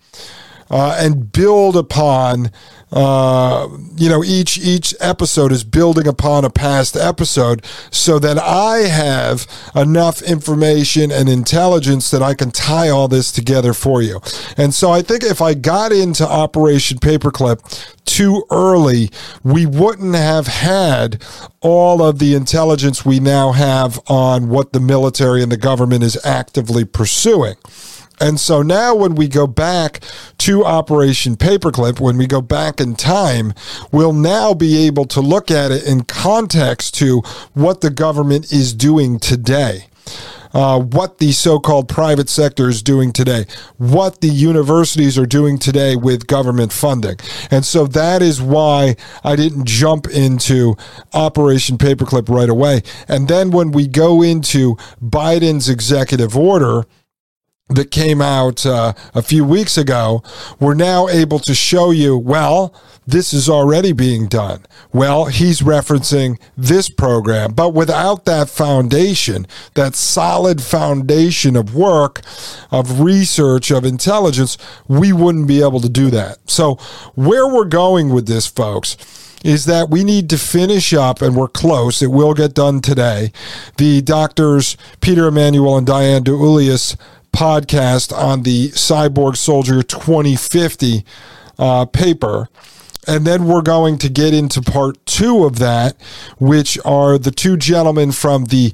uh, 0.69 0.97
and 0.99 1.31
build 1.31 1.75
upon 1.75 2.51
uh, 2.91 3.67
you 3.97 4.09
know 4.09 4.23
each 4.23 4.57
each 4.57 4.95
episode 5.01 5.51
is 5.51 5.63
building 5.63 6.07
upon 6.07 6.45
a 6.45 6.49
past 6.49 6.95
episode 6.95 7.65
so 7.91 8.17
that 8.19 8.37
I 8.37 8.87
have 8.87 9.45
enough 9.75 10.21
information 10.21 11.11
and 11.11 11.27
intelligence 11.27 12.09
that 12.11 12.23
I 12.23 12.33
can 12.33 12.51
tie 12.51 12.89
all 12.89 13.07
this 13.07 13.31
together 13.31 13.73
for 13.73 14.01
you. 14.01 14.21
And 14.55 14.73
so 14.73 14.91
I 14.91 15.01
think 15.01 15.23
if 15.23 15.41
I 15.41 15.53
got 15.53 15.91
into 15.91 16.27
Operation 16.27 16.97
Paperclip 16.99 17.59
too 18.05 18.43
early, 18.49 19.09
we 19.43 19.65
wouldn't 19.65 20.15
have 20.15 20.47
had 20.47 21.21
all 21.59 22.01
of 22.01 22.19
the 22.19 22.35
intelligence 22.35 23.05
we 23.05 23.19
now 23.19 23.51
have 23.51 23.99
on 24.07 24.47
what 24.47 24.71
the 24.71 24.79
military 24.79 25.43
and 25.43 25.51
the 25.51 25.57
government 25.57 26.03
is 26.03 26.17
actively 26.25 26.85
pursuing. 26.85 27.55
And 28.19 28.39
so 28.39 28.61
now, 28.61 28.95
when 28.95 29.15
we 29.15 29.27
go 29.27 29.45
back 29.45 30.01
to 30.39 30.65
Operation 30.65 31.35
Paperclip, 31.35 31.99
when 31.99 32.17
we 32.17 32.25
go 32.25 32.41
back 32.41 32.81
in 32.81 32.95
time, 32.95 33.53
we'll 33.91 34.13
now 34.13 34.53
be 34.53 34.85
able 34.87 35.05
to 35.05 35.21
look 35.21 35.51
at 35.51 35.71
it 35.71 35.85
in 35.85 36.03
context 36.03 36.95
to 36.95 37.21
what 37.53 37.81
the 37.81 37.91
government 37.91 38.51
is 38.51 38.73
doing 38.73 39.19
today. 39.19 39.85
Uh, 40.53 40.79
what 40.79 41.17
the 41.17 41.33
so 41.33 41.59
called 41.59 41.89
private 41.89 42.29
sector 42.29 42.69
is 42.69 42.81
doing 42.81 43.11
today, 43.11 43.45
what 43.77 44.21
the 44.21 44.29
universities 44.29 45.17
are 45.17 45.25
doing 45.25 45.59
today 45.59 45.95
with 45.95 46.25
government 46.25 46.71
funding. 46.71 47.17
And 47.51 47.65
so 47.65 47.85
that 47.87 48.21
is 48.21 48.41
why 48.41 48.95
I 49.25 49.35
didn't 49.35 49.67
jump 49.67 50.07
into 50.07 50.75
Operation 51.13 51.77
Paperclip 51.77 52.29
right 52.29 52.49
away. 52.49 52.81
And 53.09 53.27
then 53.27 53.51
when 53.51 53.71
we 53.71 53.87
go 53.87 54.23
into 54.23 54.77
Biden's 55.03 55.69
executive 55.69 56.35
order, 56.37 56.85
that 57.69 57.91
came 57.91 58.21
out 58.21 58.65
uh, 58.65 58.93
a 59.13 59.21
few 59.21 59.43
weeks 59.43 59.77
ago, 59.77 60.23
we're 60.59 60.73
now 60.73 61.07
able 61.07 61.39
to 61.39 61.53
show 61.53 61.91
you, 61.91 62.17
well, 62.17 62.73
this 63.05 63.33
is 63.33 63.49
already 63.49 63.93
being 63.93 64.27
done. 64.27 64.65
Well, 64.93 65.25
he's 65.25 65.61
referencing 65.61 66.39
this 66.57 66.89
program, 66.89 67.53
but 67.53 67.73
without 67.73 68.25
that 68.25 68.49
foundation, 68.49 69.47
that 69.75 69.95
solid 69.95 70.61
foundation 70.61 71.55
of 71.55 71.73
work, 71.73 72.21
of 72.69 72.99
research, 72.99 73.71
of 73.71 73.85
intelligence, 73.85 74.57
we 74.87 75.13
wouldn't 75.13 75.47
be 75.47 75.61
able 75.61 75.79
to 75.79 75.89
do 75.89 76.09
that. 76.09 76.37
So, 76.49 76.75
where 77.15 77.47
we're 77.47 77.65
going 77.65 78.09
with 78.09 78.27
this, 78.27 78.45
folks, 78.45 78.97
is 79.43 79.65
that 79.65 79.89
we 79.89 80.03
need 80.03 80.29
to 80.29 80.37
finish 80.37 80.93
up, 80.93 81.21
and 81.21 81.35
we're 81.35 81.47
close. 81.47 82.01
It 82.01 82.11
will 82.11 82.33
get 82.33 82.53
done 82.53 82.81
today. 82.81 83.31
The 83.77 84.01
doctors, 84.01 84.75
Peter 84.99 85.27
Emanuel 85.27 85.77
and 85.77 85.87
Diane 85.87 86.23
DiEuliis, 86.23 86.97
podcast 87.37 88.11
on 88.11 88.41
the 88.41 88.69
Cyborg 88.69 89.37
Soldier 89.37 89.83
2050 89.83 91.05
uh, 91.59 91.85
paper. 91.85 92.49
And 93.07 93.27
then 93.27 93.45
we're 93.45 93.61
going 93.61 93.99
to 93.99 94.09
get 94.09 94.33
into 94.33 94.59
part 94.59 95.05
two 95.05 95.45
of 95.45 95.59
that, 95.59 96.01
which 96.39 96.79
are 96.83 97.19
the 97.19 97.29
two 97.29 97.55
gentlemen 97.55 98.11
from 98.11 98.45
the 98.45 98.73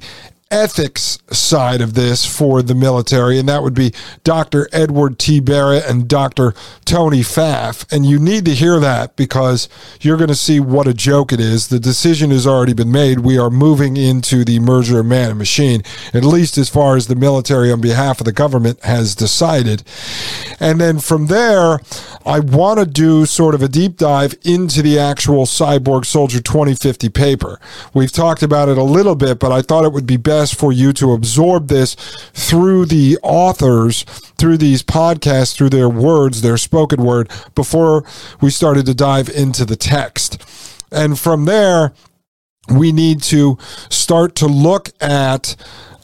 ethics 0.54 1.18
side 1.32 1.80
of 1.80 1.94
this 1.94 2.24
for 2.24 2.62
the 2.62 2.76
military, 2.76 3.40
and 3.40 3.48
that 3.48 3.64
would 3.64 3.74
be 3.74 3.92
Dr. 4.22 4.68
Edward 4.72 5.18
T. 5.18 5.40
Barrett 5.40 5.84
and 5.84 6.06
Dr. 6.06 6.54
Tony 6.84 7.22
Pfaff. 7.22 7.92
And 7.92 8.06
you 8.06 8.20
need 8.20 8.44
to 8.44 8.54
hear 8.54 8.78
that 8.78 9.16
because 9.16 9.68
you're 10.00 10.16
going 10.16 10.28
to 10.28 10.34
see 10.36 10.60
what 10.60 10.86
a 10.86 10.94
joke 10.94 11.32
it 11.32 11.40
is. 11.40 11.68
The 11.68 11.80
decision 11.80 12.30
has 12.30 12.46
already 12.46 12.72
been 12.72 12.92
made. 12.92 13.20
We 13.20 13.36
are 13.36 13.50
moving 13.50 13.96
into 13.96 14.44
the 14.44 14.60
merger 14.60 15.00
of 15.00 15.06
man 15.06 15.30
and 15.30 15.38
machine, 15.38 15.82
at 16.12 16.24
least 16.24 16.56
as 16.56 16.68
far 16.68 16.96
as 16.96 17.08
the 17.08 17.16
military 17.16 17.72
on 17.72 17.80
behalf 17.80 18.20
of 18.20 18.24
the 18.24 18.32
government 18.32 18.80
has 18.84 19.16
decided. 19.16 19.82
And 20.60 20.80
then 20.80 21.00
from 21.00 21.26
there, 21.26 21.80
I 22.24 22.38
want 22.38 22.78
to 22.78 22.86
do 22.86 23.26
sort 23.26 23.56
of 23.56 23.62
a 23.62 23.68
deep 23.68 23.96
dive 23.96 24.36
into 24.44 24.82
the 24.82 25.00
actual 25.00 25.46
Cyborg 25.46 26.06
Soldier 26.06 26.40
2050 26.40 27.08
paper. 27.08 27.58
We've 27.92 28.12
talked 28.12 28.44
about 28.44 28.68
it 28.68 28.78
a 28.78 28.84
little 28.84 29.16
bit, 29.16 29.40
but 29.40 29.50
I 29.50 29.60
thought 29.60 29.84
it 29.84 29.92
would 29.92 30.06
be 30.06 30.16
best 30.16 30.43
for 30.52 30.72
you 30.72 30.92
to 30.94 31.12
absorb 31.12 31.68
this 31.68 31.94
through 32.32 32.86
the 32.86 33.18
authors, 33.22 34.02
through 34.38 34.58
these 34.58 34.82
podcasts, 34.82 35.54
through 35.54 35.70
their 35.70 35.88
words, 35.88 36.42
their 36.42 36.56
spoken 36.56 37.02
word, 37.02 37.30
before 37.54 38.04
we 38.40 38.50
started 38.50 38.86
to 38.86 38.94
dive 38.94 39.28
into 39.28 39.64
the 39.64 39.76
text. 39.76 40.42
And 40.90 41.18
from 41.18 41.44
there, 41.44 41.92
we 42.68 42.92
need 42.92 43.22
to 43.24 43.58
start 43.90 44.34
to 44.36 44.46
look 44.46 44.90
at. 45.00 45.56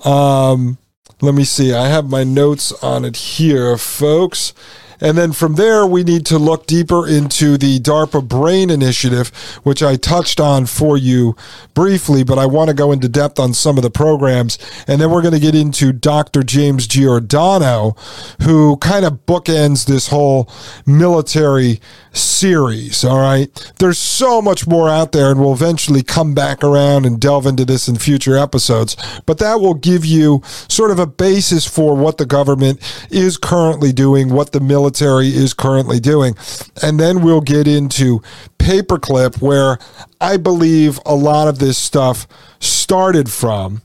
Um, 0.04 0.78
let 1.20 1.34
me 1.34 1.44
see. 1.44 1.72
I 1.74 1.88
have 1.88 2.08
my 2.08 2.24
notes 2.24 2.72
on 2.82 3.04
it 3.04 3.16
here, 3.16 3.76
folks. 3.76 4.54
And 5.00 5.16
then 5.16 5.32
from 5.32 5.54
there, 5.54 5.86
we 5.86 6.04
need 6.04 6.26
to 6.26 6.38
look 6.38 6.66
deeper 6.66 7.06
into 7.06 7.56
the 7.56 7.80
DARPA 7.80 8.26
Brain 8.28 8.70
Initiative, 8.70 9.28
which 9.62 9.82
I 9.82 9.96
touched 9.96 10.40
on 10.40 10.66
for 10.66 10.96
you 10.96 11.36
briefly, 11.74 12.22
but 12.22 12.38
I 12.38 12.46
want 12.46 12.68
to 12.68 12.74
go 12.74 12.92
into 12.92 13.08
depth 13.08 13.38
on 13.38 13.54
some 13.54 13.76
of 13.76 13.82
the 13.82 13.90
programs. 13.90 14.58
And 14.86 15.00
then 15.00 15.10
we're 15.10 15.22
going 15.22 15.34
to 15.34 15.40
get 15.40 15.54
into 15.54 15.92
Dr. 15.92 16.42
James 16.42 16.86
Giordano, 16.86 17.96
who 18.42 18.76
kind 18.78 19.04
of 19.04 19.24
bookends 19.26 19.86
this 19.86 20.08
whole 20.08 20.50
military 20.86 21.80
series. 22.12 23.04
All 23.04 23.18
right. 23.18 23.48
There's 23.78 23.98
so 23.98 24.42
much 24.42 24.66
more 24.66 24.88
out 24.88 25.12
there, 25.12 25.30
and 25.30 25.40
we'll 25.40 25.52
eventually 25.52 26.02
come 26.02 26.34
back 26.34 26.64
around 26.64 27.06
and 27.06 27.20
delve 27.20 27.46
into 27.46 27.64
this 27.64 27.88
in 27.88 27.96
future 27.96 28.36
episodes. 28.36 28.96
But 29.26 29.38
that 29.38 29.60
will 29.60 29.74
give 29.74 30.04
you 30.04 30.42
sort 30.44 30.90
of 30.90 30.98
a 30.98 31.06
basis 31.06 31.66
for 31.66 31.96
what 31.96 32.18
the 32.18 32.26
government 32.26 32.80
is 33.10 33.36
currently 33.36 33.92
doing, 33.92 34.30
what 34.30 34.52
the 34.52 34.60
military 34.60 35.28
is 35.28 35.54
currently 35.54 36.00
doing. 36.00 36.34
And 36.82 36.98
then 36.98 37.22
we'll 37.22 37.40
get 37.40 37.66
into 37.68 38.22
paperclip, 38.58 39.40
where 39.40 39.78
I 40.20 40.36
believe 40.36 40.98
a 41.06 41.14
lot 41.14 41.48
of 41.48 41.58
this 41.58 41.78
stuff 41.78 42.26
started 42.58 43.30
from. 43.30 43.82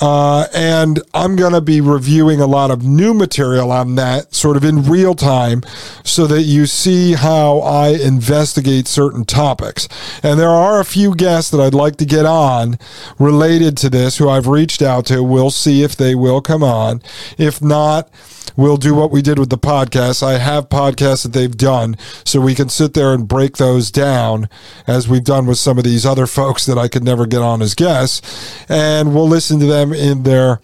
Uh, 0.00 0.46
and 0.54 1.00
I'm 1.14 1.36
going 1.36 1.52
to 1.52 1.60
be 1.60 1.80
reviewing 1.80 2.40
a 2.40 2.46
lot 2.46 2.70
of 2.70 2.82
new 2.82 3.14
material 3.14 3.70
on 3.70 3.94
that 3.96 4.34
sort 4.34 4.56
of 4.56 4.64
in 4.64 4.82
real 4.84 5.14
time 5.14 5.62
so 6.02 6.26
that 6.26 6.42
you 6.42 6.66
see 6.66 7.12
how 7.12 7.58
I 7.60 7.88
investigate 7.88 8.88
certain 8.88 9.24
topics. 9.24 9.88
And 10.22 10.40
there 10.40 10.48
are 10.48 10.80
a 10.80 10.84
few 10.84 11.14
guests 11.14 11.50
that 11.50 11.60
I'd 11.60 11.74
like 11.74 11.96
to 11.96 12.06
get 12.06 12.26
on 12.26 12.78
related 13.18 13.76
to 13.78 13.90
this 13.90 14.18
who 14.18 14.28
I've 14.28 14.46
reached 14.46 14.82
out 14.82 15.06
to. 15.06 15.22
We'll 15.22 15.50
see 15.50 15.82
if 15.82 15.94
they 15.94 16.14
will 16.14 16.40
come 16.40 16.64
on. 16.64 17.02
If 17.38 17.60
not, 17.62 18.08
we'll 18.56 18.76
do 18.76 18.94
what 18.94 19.10
we 19.10 19.22
did 19.22 19.38
with 19.38 19.50
the 19.50 19.58
podcast. 19.58 20.22
I 20.22 20.38
have 20.38 20.68
podcasts 20.68 21.22
that 21.22 21.32
they've 21.32 21.56
done, 21.56 21.96
so 22.24 22.40
we 22.40 22.54
can 22.54 22.68
sit 22.68 22.94
there 22.94 23.12
and 23.12 23.26
break 23.26 23.56
those 23.56 23.90
down 23.90 24.48
as 24.86 25.08
we've 25.08 25.24
done 25.24 25.46
with 25.46 25.58
some 25.58 25.78
of 25.78 25.84
these 25.84 26.06
other 26.06 26.26
folks 26.26 26.66
that 26.66 26.78
I 26.78 26.88
could 26.88 27.04
never 27.04 27.26
get 27.26 27.42
on 27.42 27.62
as 27.62 27.74
guests. 27.74 28.64
And 28.68 29.14
we'll 29.14 29.28
listen 29.28 29.60
to 29.60 29.66
them 29.66 29.92
in 29.92 30.22
their 30.22 30.60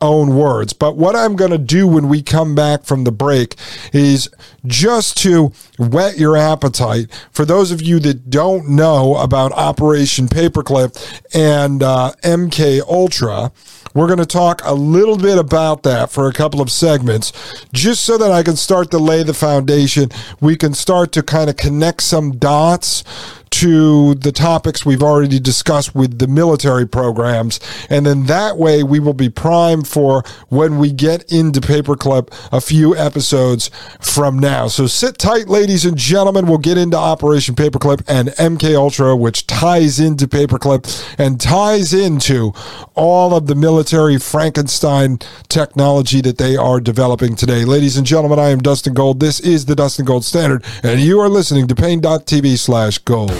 own 0.00 0.36
words. 0.36 0.72
But 0.72 0.96
what 0.96 1.16
I'm 1.16 1.36
going 1.36 1.50
to 1.50 1.58
do 1.58 1.86
when 1.86 2.08
we 2.08 2.22
come 2.22 2.54
back 2.54 2.84
from 2.84 3.04
the 3.04 3.12
break 3.12 3.56
is 3.92 4.28
just 4.66 5.16
to 5.18 5.52
whet 5.78 6.18
your 6.18 6.36
appetite. 6.36 7.10
For 7.32 7.44
those 7.44 7.70
of 7.70 7.82
you 7.82 7.98
that 8.00 8.30
don't 8.30 8.68
know 8.68 9.16
about 9.16 9.52
Operation 9.52 10.28
Paperclip 10.28 10.96
and 11.34 11.82
uh, 11.82 12.12
MK 12.22 12.80
Ultra, 12.82 13.52
we're 13.94 14.06
going 14.06 14.18
to 14.18 14.26
talk 14.26 14.62
a 14.64 14.72
little 14.72 15.16
bit 15.16 15.38
about 15.38 15.82
that 15.82 16.10
for 16.10 16.28
a 16.28 16.32
couple 16.32 16.60
of 16.60 16.70
segments, 16.70 17.32
just 17.72 18.04
so 18.04 18.16
that 18.18 18.30
I 18.30 18.42
can 18.42 18.56
start 18.56 18.90
to 18.92 18.98
lay 18.98 19.22
the 19.22 19.34
foundation. 19.34 20.10
We 20.40 20.56
can 20.56 20.74
start 20.74 21.12
to 21.12 21.22
kind 21.22 21.50
of 21.50 21.56
connect 21.56 22.02
some 22.02 22.36
dots 22.36 23.04
to 23.50 24.14
the 24.14 24.32
topics 24.32 24.86
we've 24.86 25.02
already 25.02 25.40
discussed 25.40 25.94
with 25.94 26.18
the 26.18 26.26
military 26.26 26.86
programs. 26.86 27.60
And 27.90 28.06
then 28.06 28.26
that 28.26 28.56
way 28.56 28.82
we 28.82 29.00
will 29.00 29.14
be 29.14 29.28
primed 29.28 29.88
for 29.88 30.24
when 30.48 30.78
we 30.78 30.92
get 30.92 31.30
into 31.30 31.60
Paperclip 31.60 32.32
a 32.52 32.60
few 32.60 32.96
episodes 32.96 33.70
from 34.00 34.38
now. 34.38 34.68
So 34.68 34.86
sit 34.86 35.18
tight, 35.18 35.48
ladies 35.48 35.84
and 35.84 35.96
gentlemen. 35.96 36.46
We'll 36.46 36.58
get 36.58 36.78
into 36.78 36.96
Operation 36.96 37.54
Paperclip 37.54 38.04
and 38.08 38.28
MK 38.30 38.74
Ultra, 38.76 39.16
which 39.16 39.46
ties 39.46 39.98
into 39.98 40.26
Paperclip 40.26 41.14
and 41.18 41.40
ties 41.40 41.92
into 41.92 42.52
all 42.94 43.34
of 43.34 43.46
the 43.46 43.54
military 43.54 44.18
Frankenstein 44.18 45.18
technology 45.48 46.20
that 46.20 46.38
they 46.38 46.56
are 46.56 46.80
developing 46.80 47.34
today. 47.34 47.64
Ladies 47.64 47.96
and 47.96 48.06
gentlemen, 48.06 48.38
I 48.38 48.50
am 48.50 48.60
Dustin 48.60 48.94
Gold. 48.94 49.20
This 49.20 49.40
is 49.40 49.66
the 49.66 49.74
Dustin 49.74 50.04
Gold 50.04 50.24
Standard, 50.24 50.64
and 50.82 51.00
you 51.00 51.18
are 51.20 51.28
listening 51.28 51.66
to 51.68 51.74
Paine.tv 51.74 52.58
slash 52.58 52.98
gold. 52.98 53.39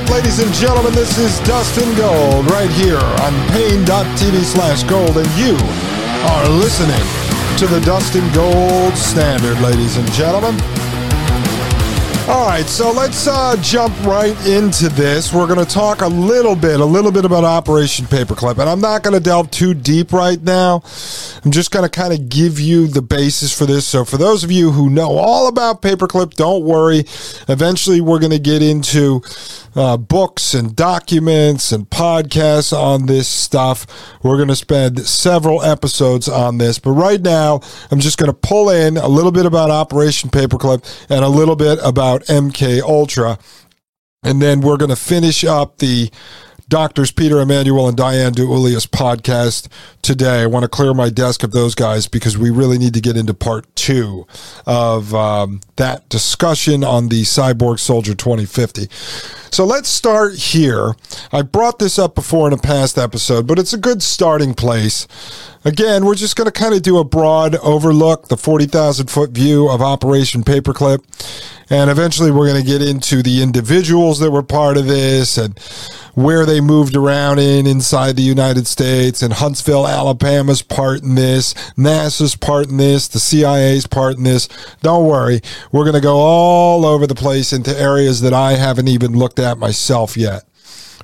right, 0.00 0.10
ladies 0.10 0.38
and 0.38 0.52
gentlemen, 0.54 0.92
this 0.94 1.18
is 1.18 1.38
Dustin 1.40 1.94
Gold 1.96 2.50
right 2.50 2.70
here 2.70 2.96
on 2.96 3.32
paine.tv 3.50 4.42
slash 4.44 4.82
gold, 4.84 5.16
and 5.16 5.28
you 5.36 5.56
are 6.28 6.48
listening 6.48 7.02
to 7.58 7.66
the 7.66 7.80
Dustin 7.84 8.30
Gold 8.32 8.96
Standard, 8.96 9.60
ladies 9.60 9.96
and 9.96 10.10
gentlemen. 10.12 10.89
All 12.30 12.46
right, 12.46 12.64
so 12.64 12.92
let's 12.92 13.26
uh, 13.26 13.56
jump 13.60 13.92
right 14.04 14.36
into 14.46 14.88
this. 14.88 15.32
We're 15.32 15.48
going 15.48 15.58
to 15.58 15.68
talk 15.68 16.00
a 16.00 16.06
little 16.06 16.54
bit, 16.54 16.78
a 16.78 16.84
little 16.84 17.10
bit 17.10 17.24
about 17.24 17.42
Operation 17.42 18.06
Paperclip, 18.06 18.56
and 18.58 18.70
I'm 18.70 18.80
not 18.80 19.02
going 19.02 19.14
to 19.14 19.20
delve 19.20 19.50
too 19.50 19.74
deep 19.74 20.12
right 20.12 20.40
now. 20.40 20.80
I'm 21.44 21.50
just 21.50 21.72
going 21.72 21.82
to 21.82 21.88
kind 21.88 22.12
of 22.12 22.28
give 22.28 22.60
you 22.60 22.86
the 22.86 23.02
basis 23.02 23.56
for 23.56 23.66
this. 23.66 23.84
So, 23.84 24.04
for 24.04 24.16
those 24.16 24.44
of 24.44 24.52
you 24.52 24.70
who 24.70 24.88
know 24.88 25.18
all 25.18 25.48
about 25.48 25.82
Paperclip, 25.82 26.34
don't 26.34 26.62
worry. 26.62 27.00
Eventually, 27.48 28.00
we're 28.00 28.20
going 28.20 28.30
to 28.30 28.38
get 28.38 28.62
into 28.62 29.22
uh, 29.74 29.96
books 29.96 30.54
and 30.54 30.74
documents 30.74 31.72
and 31.72 31.88
podcasts 31.90 32.72
on 32.72 33.06
this 33.06 33.26
stuff. 33.26 33.86
We're 34.22 34.36
going 34.36 34.48
to 34.48 34.56
spend 34.56 35.00
several 35.00 35.62
episodes 35.62 36.28
on 36.28 36.58
this, 36.58 36.78
but 36.78 36.92
right 36.92 37.20
now, 37.20 37.60
I'm 37.90 38.00
just 38.00 38.18
going 38.18 38.30
to 38.30 38.36
pull 38.36 38.70
in 38.70 38.96
a 38.96 39.08
little 39.08 39.32
bit 39.32 39.46
about 39.46 39.70
Operation 39.70 40.30
Paperclip 40.30 41.06
and 41.10 41.24
a 41.24 41.28
little 41.28 41.56
bit 41.56 41.78
about 41.82 42.19
MK 42.26 42.80
Ultra, 42.80 43.38
and 44.22 44.40
then 44.40 44.60
we're 44.60 44.76
going 44.76 44.90
to 44.90 44.96
finish 44.96 45.44
up 45.44 45.78
the 45.78 46.10
doctors 46.70 47.10
Peter 47.10 47.40
Emanuel 47.40 47.88
and 47.88 47.96
Diane 47.96 48.32
DiEuliis 48.32 48.86
podcast 48.86 49.66
today. 50.02 50.42
I 50.42 50.46
want 50.46 50.62
to 50.62 50.68
clear 50.68 50.94
my 50.94 51.10
desk 51.10 51.42
of 51.42 51.50
those 51.50 51.74
guys 51.74 52.06
because 52.06 52.38
we 52.38 52.48
really 52.48 52.78
need 52.78 52.94
to 52.94 53.00
get 53.00 53.16
into 53.16 53.34
part 53.34 53.66
two 53.74 54.24
of 54.66 55.12
um, 55.12 55.60
that 55.76 56.08
discussion 56.08 56.84
on 56.84 57.08
the 57.08 57.22
Cyborg 57.22 57.80
Soldier 57.80 58.14
2050. 58.14 58.86
So 59.50 59.64
let's 59.64 59.88
start 59.88 60.36
here. 60.36 60.94
I 61.32 61.42
brought 61.42 61.80
this 61.80 61.98
up 61.98 62.14
before 62.14 62.46
in 62.46 62.52
a 62.52 62.58
past 62.58 62.96
episode, 62.96 63.48
but 63.48 63.58
it's 63.58 63.72
a 63.72 63.78
good 63.78 64.00
starting 64.00 64.54
place. 64.54 65.08
Again, 65.64 66.04
we're 66.04 66.14
just 66.14 66.36
going 66.36 66.46
to 66.46 66.52
kind 66.52 66.72
of 66.72 66.82
do 66.82 66.98
a 66.98 67.04
broad 67.04 67.56
overlook, 67.56 68.28
the 68.28 68.36
40,000 68.36 69.10
foot 69.10 69.30
view 69.30 69.68
of 69.68 69.82
Operation 69.82 70.44
Paperclip. 70.44 71.00
And 71.70 71.88
eventually 71.88 72.32
we're 72.32 72.48
going 72.48 72.60
to 72.60 72.66
get 72.66 72.82
into 72.82 73.22
the 73.22 73.42
individuals 73.42 74.18
that 74.18 74.32
were 74.32 74.42
part 74.42 74.76
of 74.76 74.86
this 74.86 75.38
and 75.38 75.56
where 76.14 76.44
they 76.44 76.60
moved 76.60 76.96
around 76.96 77.38
in 77.38 77.64
inside 77.66 78.16
the 78.16 78.22
United 78.22 78.66
States 78.66 79.22
and 79.22 79.32
Huntsville, 79.32 79.86
Alabama's 79.86 80.62
part 80.62 81.02
in 81.02 81.14
this, 81.14 81.54
NASA's 81.78 82.34
part 82.34 82.68
in 82.68 82.76
this, 82.76 83.06
the 83.06 83.20
CIA's 83.20 83.86
part 83.86 84.16
in 84.16 84.24
this. 84.24 84.48
Don't 84.82 85.06
worry. 85.06 85.40
We're 85.70 85.84
going 85.84 85.94
to 85.94 86.00
go 86.00 86.16
all 86.16 86.84
over 86.84 87.06
the 87.06 87.14
place 87.14 87.52
into 87.52 87.78
areas 87.78 88.20
that 88.22 88.32
I 88.34 88.54
haven't 88.54 88.88
even 88.88 89.12
looked 89.12 89.38
at 89.38 89.56
myself 89.56 90.16
yet 90.16 90.42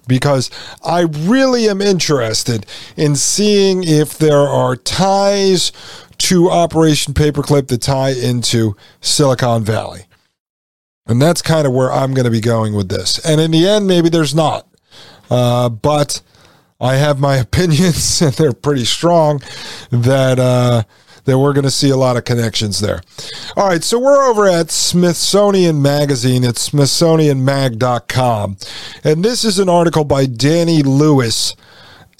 because 0.08 0.50
I 0.84 1.02
really 1.02 1.68
am 1.68 1.80
interested 1.80 2.66
in 2.96 3.14
seeing 3.14 3.84
if 3.84 4.18
there 4.18 4.48
are 4.48 4.74
ties 4.76 5.72
to 6.18 6.50
Operation 6.50 7.14
Paperclip 7.14 7.68
that 7.68 7.82
tie 7.82 8.10
into 8.10 8.76
Silicon 9.00 9.64
Valley. 9.64 10.06
And 11.06 11.22
that's 11.22 11.42
kind 11.42 11.66
of 11.66 11.72
where 11.72 11.92
I'm 11.92 12.14
going 12.14 12.24
to 12.24 12.30
be 12.30 12.40
going 12.40 12.74
with 12.74 12.88
this. 12.88 13.24
And 13.24 13.40
in 13.40 13.52
the 13.52 13.66
end, 13.66 13.86
maybe 13.86 14.08
there's 14.08 14.34
not. 14.34 14.66
Uh, 15.30 15.68
but 15.68 16.20
I 16.80 16.96
have 16.96 17.20
my 17.20 17.36
opinions, 17.46 18.20
and 18.20 18.32
they're 18.34 18.52
pretty 18.52 18.84
strong, 18.84 19.40
that. 19.90 20.38
Uh, 20.38 20.82
that 21.26 21.38
we're 21.38 21.52
going 21.52 21.64
to 21.64 21.70
see 21.70 21.90
a 21.90 21.96
lot 21.96 22.16
of 22.16 22.24
connections 22.24 22.80
there. 22.80 23.02
All 23.56 23.68
right, 23.68 23.84
so 23.84 23.98
we're 23.98 24.24
over 24.24 24.46
at 24.46 24.70
Smithsonian 24.70 25.82
Magazine 25.82 26.44
at 26.44 26.54
smithsonianmag.com. 26.54 28.56
And 29.04 29.24
this 29.24 29.44
is 29.44 29.58
an 29.58 29.68
article 29.68 30.04
by 30.04 30.26
Danny 30.26 30.82
Lewis, 30.82 31.54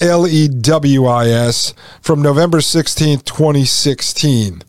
L 0.00 0.26
E 0.26 0.48
W 0.48 1.06
I 1.06 1.28
S, 1.28 1.72
from 2.02 2.20
November 2.20 2.58
16th, 2.58 3.24
2016. 3.24 4.62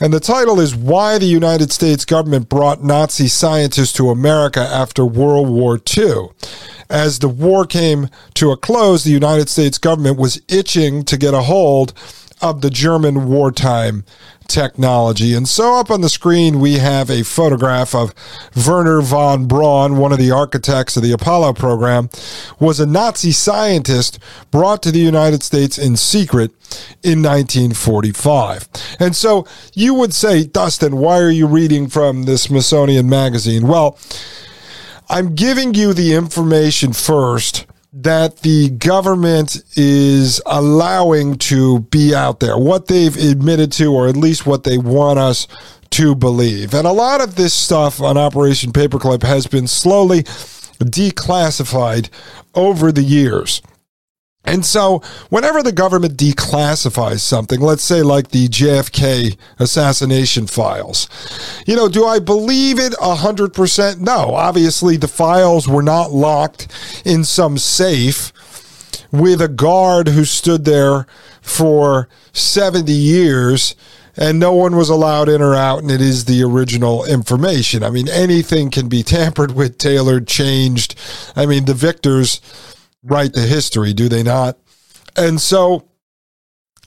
And 0.00 0.12
the 0.12 0.20
title 0.20 0.60
is 0.60 0.76
Why 0.76 1.18
the 1.18 1.26
United 1.26 1.72
States 1.72 2.04
Government 2.04 2.48
Brought 2.48 2.84
Nazi 2.84 3.26
Scientists 3.26 3.92
to 3.94 4.10
America 4.10 4.60
After 4.60 5.04
World 5.04 5.48
War 5.48 5.80
II. 5.96 6.28
As 6.88 7.18
the 7.18 7.28
war 7.28 7.66
came 7.66 8.08
to 8.34 8.52
a 8.52 8.56
close, 8.56 9.02
the 9.02 9.10
United 9.10 9.48
States 9.48 9.76
government 9.76 10.16
was 10.16 10.40
itching 10.48 11.04
to 11.04 11.16
get 11.16 11.34
a 11.34 11.42
hold 11.42 11.94
of 12.40 12.60
the 12.60 12.70
German 12.70 13.28
wartime 13.28 14.04
technology. 14.48 15.34
And 15.34 15.48
so 15.48 15.76
up 15.76 15.90
on 15.90 16.00
the 16.00 16.08
screen, 16.08 16.58
we 16.58 16.74
have 16.74 17.10
a 17.10 17.22
photograph 17.22 17.94
of 17.94 18.14
Wernher 18.66 19.00
von 19.02 19.46
Braun, 19.46 19.96
one 19.96 20.12
of 20.12 20.18
the 20.18 20.30
architects 20.30 20.96
of 20.96 21.02
the 21.02 21.12
Apollo 21.12 21.52
program, 21.52 22.08
was 22.58 22.80
a 22.80 22.86
Nazi 22.86 23.30
scientist 23.30 24.18
brought 24.50 24.82
to 24.82 24.90
the 24.90 24.98
United 24.98 25.42
States 25.42 25.78
in 25.78 25.96
secret 25.96 26.50
in 27.02 27.22
1945. 27.22 28.68
And 28.98 29.14
so 29.14 29.46
you 29.74 29.94
would 29.94 30.14
say, 30.14 30.44
Dustin, 30.44 30.96
why 30.96 31.18
are 31.20 31.30
you 31.30 31.46
reading 31.46 31.88
from 31.88 32.24
the 32.24 32.38
Smithsonian 32.38 33.08
Magazine? 33.08 33.68
Well, 33.68 33.98
I'm 35.10 35.34
giving 35.34 35.74
you 35.74 35.92
the 35.92 36.14
information 36.14 36.92
first 36.92 37.66
that 37.92 38.38
the 38.38 38.70
government 38.70 39.62
is 39.76 40.42
allowing 40.46 41.36
to 41.38 41.80
be 41.80 42.14
out 42.14 42.40
there, 42.40 42.58
what 42.58 42.86
they've 42.86 43.16
admitted 43.16 43.72
to, 43.72 43.92
or 43.92 44.08
at 44.08 44.16
least 44.16 44.46
what 44.46 44.64
they 44.64 44.76
want 44.78 45.18
us 45.18 45.48
to 45.90 46.14
believe. 46.14 46.74
And 46.74 46.86
a 46.86 46.92
lot 46.92 47.22
of 47.22 47.36
this 47.36 47.54
stuff 47.54 48.02
on 48.02 48.18
Operation 48.18 48.72
Paperclip 48.72 49.22
has 49.22 49.46
been 49.46 49.66
slowly 49.66 50.22
declassified 50.78 52.10
over 52.54 52.92
the 52.92 53.02
years. 53.02 53.62
And 54.48 54.64
so, 54.64 55.02
whenever 55.28 55.62
the 55.62 55.72
government 55.72 56.16
declassifies 56.16 57.20
something, 57.20 57.60
let's 57.60 57.84
say 57.84 58.02
like 58.02 58.28
the 58.28 58.48
JFK 58.48 59.36
assassination 59.58 60.46
files, 60.46 61.06
you 61.66 61.76
know, 61.76 61.88
do 61.88 62.06
I 62.06 62.18
believe 62.18 62.78
it 62.78 62.94
100%? 62.94 64.00
No. 64.00 64.34
Obviously, 64.34 64.96
the 64.96 65.06
files 65.06 65.68
were 65.68 65.82
not 65.82 66.12
locked 66.12 66.68
in 67.04 67.24
some 67.24 67.58
safe 67.58 68.32
with 69.12 69.42
a 69.42 69.48
guard 69.48 70.08
who 70.08 70.24
stood 70.24 70.64
there 70.64 71.06
for 71.42 72.08
70 72.32 72.90
years 72.90 73.74
and 74.16 74.40
no 74.40 74.52
one 74.52 74.74
was 74.74 74.88
allowed 74.88 75.28
in 75.28 75.40
or 75.40 75.54
out, 75.54 75.80
and 75.80 75.92
it 75.92 76.00
is 76.00 76.24
the 76.24 76.42
original 76.42 77.04
information. 77.04 77.84
I 77.84 77.90
mean, 77.90 78.08
anything 78.08 78.68
can 78.68 78.88
be 78.88 79.02
tampered 79.04 79.52
with, 79.52 79.78
tailored, 79.78 80.26
changed. 80.26 80.96
I 81.36 81.46
mean, 81.46 81.66
the 81.66 81.74
victors 81.74 82.40
write 83.02 83.32
the 83.32 83.42
history, 83.42 83.92
do 83.92 84.08
they 84.08 84.22
not? 84.22 84.58
And 85.16 85.40
so, 85.40 85.88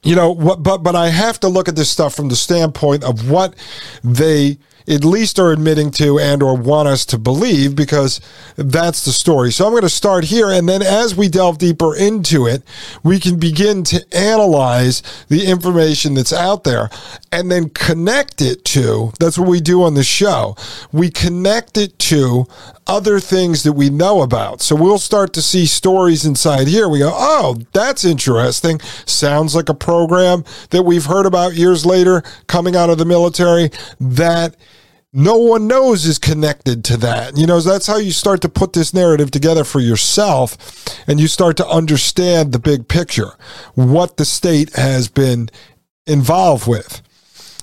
you 0.03 0.15
know, 0.15 0.31
what, 0.31 0.63
but 0.63 0.79
but 0.79 0.95
I 0.95 1.09
have 1.09 1.39
to 1.41 1.47
look 1.47 1.67
at 1.67 1.75
this 1.75 1.89
stuff 1.89 2.15
from 2.15 2.29
the 2.29 2.35
standpoint 2.35 3.03
of 3.03 3.29
what 3.29 3.55
they 4.03 4.57
at 4.87 5.05
least 5.05 5.39
are 5.39 5.51
admitting 5.51 5.91
to 5.91 6.19
and 6.19 6.41
or 6.41 6.55
want 6.55 6.87
us 6.87 7.05
to 7.05 7.17
believe 7.17 7.75
because 7.75 8.19
that's 8.55 9.05
the 9.05 9.11
story. 9.11 9.51
So 9.51 9.65
I'm 9.65 9.71
going 9.71 9.83
to 9.83 9.89
start 9.89 10.23
here 10.25 10.49
and 10.49 10.67
then 10.67 10.81
as 10.81 11.15
we 11.15 11.29
delve 11.29 11.57
deeper 11.57 11.95
into 11.95 12.47
it, 12.47 12.63
we 13.03 13.19
can 13.19 13.39
begin 13.39 13.83
to 13.85 14.03
analyze 14.11 15.03
the 15.29 15.45
information 15.45 16.13
that's 16.13 16.33
out 16.33 16.63
there 16.63 16.89
and 17.31 17.51
then 17.51 17.69
connect 17.69 18.41
it 18.41 18.65
to 18.65 19.11
that's 19.19 19.37
what 19.37 19.47
we 19.47 19.61
do 19.61 19.83
on 19.83 19.93
the 19.93 20.03
show. 20.03 20.55
We 20.91 21.09
connect 21.09 21.77
it 21.77 21.97
to 21.99 22.47
other 22.91 23.21
things 23.21 23.63
that 23.63 23.73
we 23.73 23.89
know 23.89 24.21
about. 24.21 24.61
So 24.61 24.75
we'll 24.75 24.99
start 24.99 25.31
to 25.33 25.41
see 25.41 25.65
stories 25.65 26.25
inside 26.25 26.67
here. 26.67 26.89
We 26.89 26.99
go, 26.99 27.13
"Oh, 27.13 27.55
that's 27.71 28.03
interesting. 28.03 28.81
Sounds 29.05 29.55
like 29.55 29.69
a 29.69 29.73
program 29.73 30.43
that 30.71 30.83
we've 30.83 31.05
heard 31.05 31.25
about 31.25 31.55
years 31.55 31.85
later 31.85 32.21
coming 32.47 32.75
out 32.75 32.89
of 32.89 32.97
the 32.97 33.05
military 33.05 33.71
that 33.99 34.55
no 35.13 35.37
one 35.37 35.67
knows 35.67 36.05
is 36.05 36.17
connected 36.17 36.83
to 36.85 36.97
that. 36.97 37.37
You 37.37 37.45
know, 37.45 37.59
that's 37.59 37.87
how 37.87 37.97
you 37.97 38.11
start 38.11 38.41
to 38.41 38.49
put 38.49 38.73
this 38.73 38.93
narrative 38.93 39.31
together 39.31 39.63
for 39.63 39.79
yourself 39.79 40.57
and 41.07 41.19
you 41.19 41.27
start 41.27 41.57
to 41.57 41.67
understand 41.67 42.51
the 42.51 42.59
big 42.59 42.87
picture, 42.87 43.31
what 43.75 44.17
the 44.17 44.25
state 44.25 44.75
has 44.75 45.07
been 45.07 45.49
involved 46.05 46.67
with. 46.67 47.01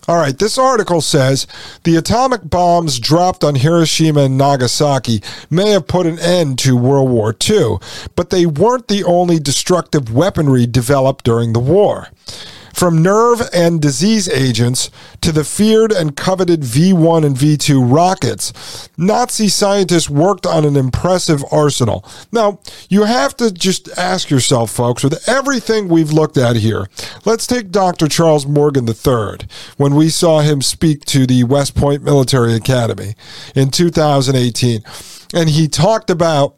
All 0.09 0.17
right, 0.17 0.39
this 0.39 0.57
article 0.57 1.03
says 1.03 1.47
the 1.85 1.97
atomic 1.97 2.49
bombs 2.49 2.99
dropped 2.99 3.45
on 3.45 3.57
Hiroshima 3.57 4.23
and 4.23 4.39
Nagasaki 4.39 5.23
may 5.51 5.73
have 5.73 5.87
put 5.87 6.07
an 6.07 6.19
end 6.19 6.59
to 6.61 6.79
World 6.79 7.11
War 7.11 7.37
II, 7.47 7.77
but 8.17 8.31
they 8.31 8.47
weren't 8.47 8.89
the 8.89 9.05
only 9.05 9.39
destructive 9.39 10.11
weaponry 10.11 10.67
developed 10.67 11.27
during 11.27 11.53
the 11.53 11.61
war. 11.61 12.09
From 12.79 13.03
nerve 13.03 13.43
and 13.53 13.83
disease 13.83 14.29
agents 14.29 14.89
to 15.21 15.33
the 15.33 15.43
feared 15.43 15.91
and 15.91 16.17
coveted 16.17 16.63
V 16.63 16.93
1 16.93 17.25
and 17.25 17.37
V 17.37 17.57
2 17.57 17.83
rockets, 17.83 18.89
Nazi 18.97 19.49
scientists 19.49 20.09
worked 20.09 20.47
on 20.47 20.65
an 20.65 20.77
impressive 20.77 21.43
arsenal. 21.51 22.05
Now, 22.31 22.61
you 22.89 23.03
have 23.03 23.37
to 23.39 23.51
just 23.51 23.89
ask 23.99 24.31
yourself, 24.31 24.71
folks, 24.71 25.03
with 25.03 25.29
everything 25.29 25.89
we've 25.89 26.13
looked 26.13 26.37
at 26.37 26.55
here, 26.55 26.89
let's 27.25 27.49
take 27.49 27.73
Dr. 27.73 28.07
Charles 28.07 28.47
Morgan 28.47 28.89
III 28.89 29.49
when 29.77 29.97
we 29.97 30.09
saw 30.09 30.39
him 30.39 30.63
speak 30.63 31.05
to 31.07 31.27
the 31.27 31.43
West 31.43 31.75
Point 31.75 32.05
Military 32.05 32.55
Academy 32.55 33.17
in 33.57 33.71
2018. 33.73 34.85
And 35.35 35.49
he 35.49 35.67
talked 35.67 36.11
about 36.11 36.58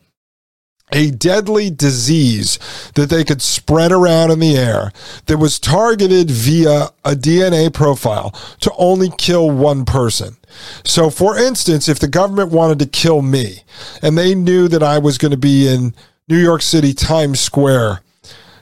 a 0.93 1.11
deadly 1.11 1.71
disease 1.71 2.59
that 2.95 3.11
they 3.11 3.25
could 3.25 3.43
spread 3.43 3.93
around 3.93 4.31
in 4.31 4.41
the 4.41 4.57
air 4.57 4.93
that 5.27 5.39
was 5.39 5.59
targeted 5.59 6.31
via 6.31 6.89
a 7.05 7.13
DNA 7.13 7.73
profile 7.73 8.31
to 8.61 8.73
only 8.77 9.11
kill 9.19 9.51
one 9.51 9.85
person. 9.85 10.37
So, 10.85 11.11
for 11.11 11.39
instance, 11.39 11.89
if 11.89 11.99
the 11.99 12.09
government 12.09 12.51
wanted 12.51 12.79
to 12.81 12.87
kill 12.87 13.23
me 13.23 13.63
and 14.03 14.19
they 14.19 14.35
knew 14.35 14.69
that 14.69 14.83
I 14.83 14.99
was 14.99 15.19
going 15.19 15.31
to 15.31 15.37
be 15.37 15.69
in 15.69 15.95
New 16.29 16.39
York 16.39 16.63
City 16.63 16.93
Times 16.93 17.41
Square 17.41 18.03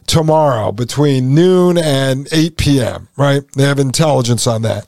tomorrow 0.06 0.72
between 0.72 1.34
noon 1.34 1.76
and 1.78 2.28
8 2.32 2.56
p.m., 2.56 3.08
right? 3.16 3.42
They 3.52 3.64
have 3.64 3.78
intelligence 3.78 4.46
on 4.46 4.62
that 4.62 4.86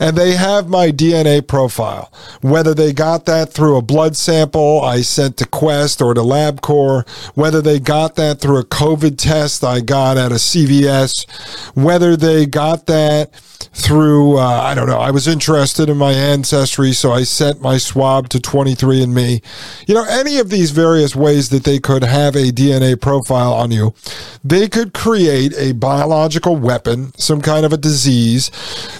and 0.00 0.16
they 0.16 0.34
have 0.34 0.68
my 0.68 0.90
DNA 0.90 1.46
profile. 1.46 2.12
Whether 2.40 2.74
they 2.74 2.92
got 2.92 3.26
that 3.26 3.52
through 3.52 3.76
a 3.76 3.82
blood 3.82 4.16
sample 4.16 4.82
I 4.82 5.00
sent 5.00 5.36
to 5.38 5.46
Quest 5.46 6.00
or 6.02 6.14
to 6.14 6.20
LabCorp, 6.20 7.08
whether 7.34 7.60
they 7.60 7.78
got 7.80 8.16
that 8.16 8.40
through 8.40 8.58
a 8.58 8.64
COVID 8.64 9.16
test 9.18 9.64
I 9.64 9.80
got 9.80 10.16
at 10.16 10.32
a 10.32 10.36
CVS, 10.36 11.28
whether 11.74 12.16
they 12.16 12.46
got 12.46 12.86
that 12.86 13.30
through, 13.72 14.38
uh, 14.38 14.42
I 14.42 14.74
don't 14.74 14.88
know, 14.88 14.98
I 14.98 15.10
was 15.10 15.26
interested 15.26 15.88
in 15.88 15.96
my 15.96 16.12
ancestry, 16.12 16.92
so 16.92 17.12
I 17.12 17.22
sent 17.22 17.60
my 17.60 17.78
swab 17.78 18.28
to 18.30 18.38
23andMe. 18.38 19.42
You 19.86 19.94
know, 19.94 20.04
any 20.08 20.38
of 20.38 20.50
these 20.50 20.70
various 20.70 21.14
ways 21.16 21.50
that 21.50 21.64
they 21.64 21.78
could 21.78 22.02
have 22.02 22.36
a 22.36 22.50
DNA 22.50 23.00
profile 23.00 23.52
on 23.52 23.70
you, 23.70 23.94
they 24.42 24.68
could 24.68 24.94
create 24.94 25.54
a 25.56 25.72
biological 25.72 26.56
weapon, 26.56 27.12
some 27.18 27.40
kind 27.40 27.64
of 27.64 27.72
a 27.72 27.78
disease 27.78 28.50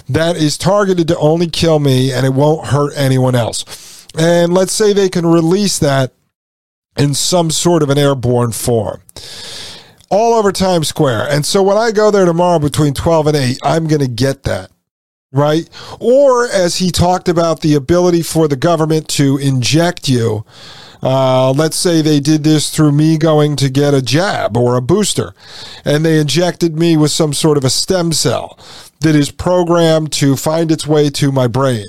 that 0.09 0.35
is 0.35 0.57
targeted 0.57 1.07
to 1.09 1.17
only 1.17 1.47
kill 1.47 1.79
me 1.79 2.11
and 2.11 2.25
it 2.25 2.33
won't 2.33 2.67
hurt 2.67 2.93
anyone 2.95 3.35
else. 3.35 4.07
And 4.17 4.53
let's 4.53 4.73
say 4.73 4.93
they 4.93 5.09
can 5.09 5.25
release 5.25 5.79
that 5.79 6.13
in 6.97 7.13
some 7.13 7.51
sort 7.51 7.83
of 7.83 7.89
an 7.89 7.97
airborne 7.97 8.51
form 8.51 9.01
all 10.09 10.33
over 10.33 10.51
Times 10.51 10.87
Square. 10.87 11.29
And 11.29 11.45
so 11.45 11.63
when 11.63 11.77
I 11.77 11.91
go 11.91 12.11
there 12.11 12.25
tomorrow 12.25 12.59
between 12.59 12.93
12 12.93 13.27
and 13.27 13.37
8, 13.37 13.59
I'm 13.63 13.87
going 13.87 14.01
to 14.01 14.07
get 14.07 14.43
that. 14.43 14.71
Right? 15.31 15.69
Or 15.99 16.47
as 16.47 16.77
he 16.77 16.91
talked 16.91 17.27
about 17.27 17.59
the 17.59 17.73
ability 17.73 18.21
for 18.21 18.47
the 18.47 18.55
government 18.55 19.09
to 19.09 19.37
inject 19.37 20.07
you 20.07 20.45
uh, 21.05 21.51
let's 21.51 21.77
say 21.77 22.01
they 22.01 22.19
did 22.19 22.43
this 22.43 22.71
through 22.71 22.91
me 22.91 23.15
going 23.15 23.55
to 23.55 23.69
get 23.69 23.93
a 23.93 24.01
jab 24.01 24.57
or 24.57 24.75
a 24.75 24.81
booster, 24.81 25.33
and 25.85 26.03
they 26.03 26.19
injected 26.19 26.79
me 26.79 26.97
with 26.97 27.11
some 27.11 27.31
sort 27.31 27.57
of 27.57 27.63
a 27.63 27.69
stem 27.69 28.11
cell 28.11 28.57
that 29.01 29.15
is 29.15 29.29
programmed 29.29 30.11
to 30.13 30.35
find 30.35 30.71
its 30.71 30.87
way 30.87 31.09
to 31.11 31.31
my 31.31 31.47
brain. 31.47 31.87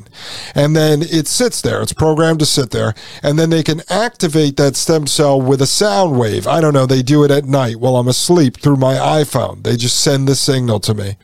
And 0.55 0.75
then 0.77 1.03
it 1.03 1.27
sits 1.27 1.61
there. 1.62 1.81
It's 1.81 1.92
programmed 1.92 2.40
to 2.40 2.47
sit 2.47 2.71
there. 2.71 2.95
And 3.23 3.38
then 3.38 3.51
they 3.51 3.62
can 3.62 3.83
activate 3.88 4.57
that 4.57 4.77
stem 4.77 5.07
cell 5.07 5.40
with 5.40 5.62
a 5.62 5.66
sound 5.66 6.19
wave. 6.19 6.47
I 6.47 6.61
don't 6.61 6.75
know. 6.75 6.87
They 6.87 7.03
do 7.03 7.25
it 7.25 7.31
at 7.31 7.45
night 7.45 7.77
while 7.77 7.97
I'm 7.97 8.09
asleep 8.09 8.59
through 8.59 8.77
my 8.77 8.95
iPhone. 8.95 9.62
They 9.62 9.77
just 9.77 10.01
send 10.01 10.29
the 10.29 10.35
signal 10.35 10.81
to 10.81 10.95
me. 10.95 11.16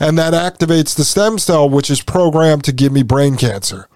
And 0.00 0.16
that 0.18 0.34
activates 0.34 0.96
the 0.96 1.04
stem 1.04 1.38
cell, 1.38 1.68
which 1.68 1.90
is 1.90 2.00
programmed 2.00 2.64
to 2.64 2.72
give 2.72 2.92
me 2.92 3.02
brain 3.02 3.36
cancer. 3.36 3.88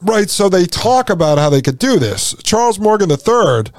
Right. 0.00 0.30
So 0.30 0.48
they 0.48 0.66
talk 0.66 1.10
about 1.10 1.38
how 1.38 1.50
they 1.50 1.62
could 1.62 1.78
do 1.78 1.98
this. 1.98 2.34
Charles 2.42 2.78
Morgan 2.78 3.10
III, 3.10 3.72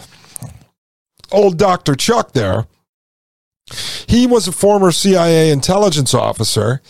old 1.32 1.58
Dr. 1.58 1.95
Chuck 1.95 2.34
there, 2.34 2.65
he 4.08 4.25
was 4.25 4.47
a 4.47 4.51
former 4.51 4.91
CIA 4.91 5.51
intelligence 5.51 6.13
officer. 6.13 6.82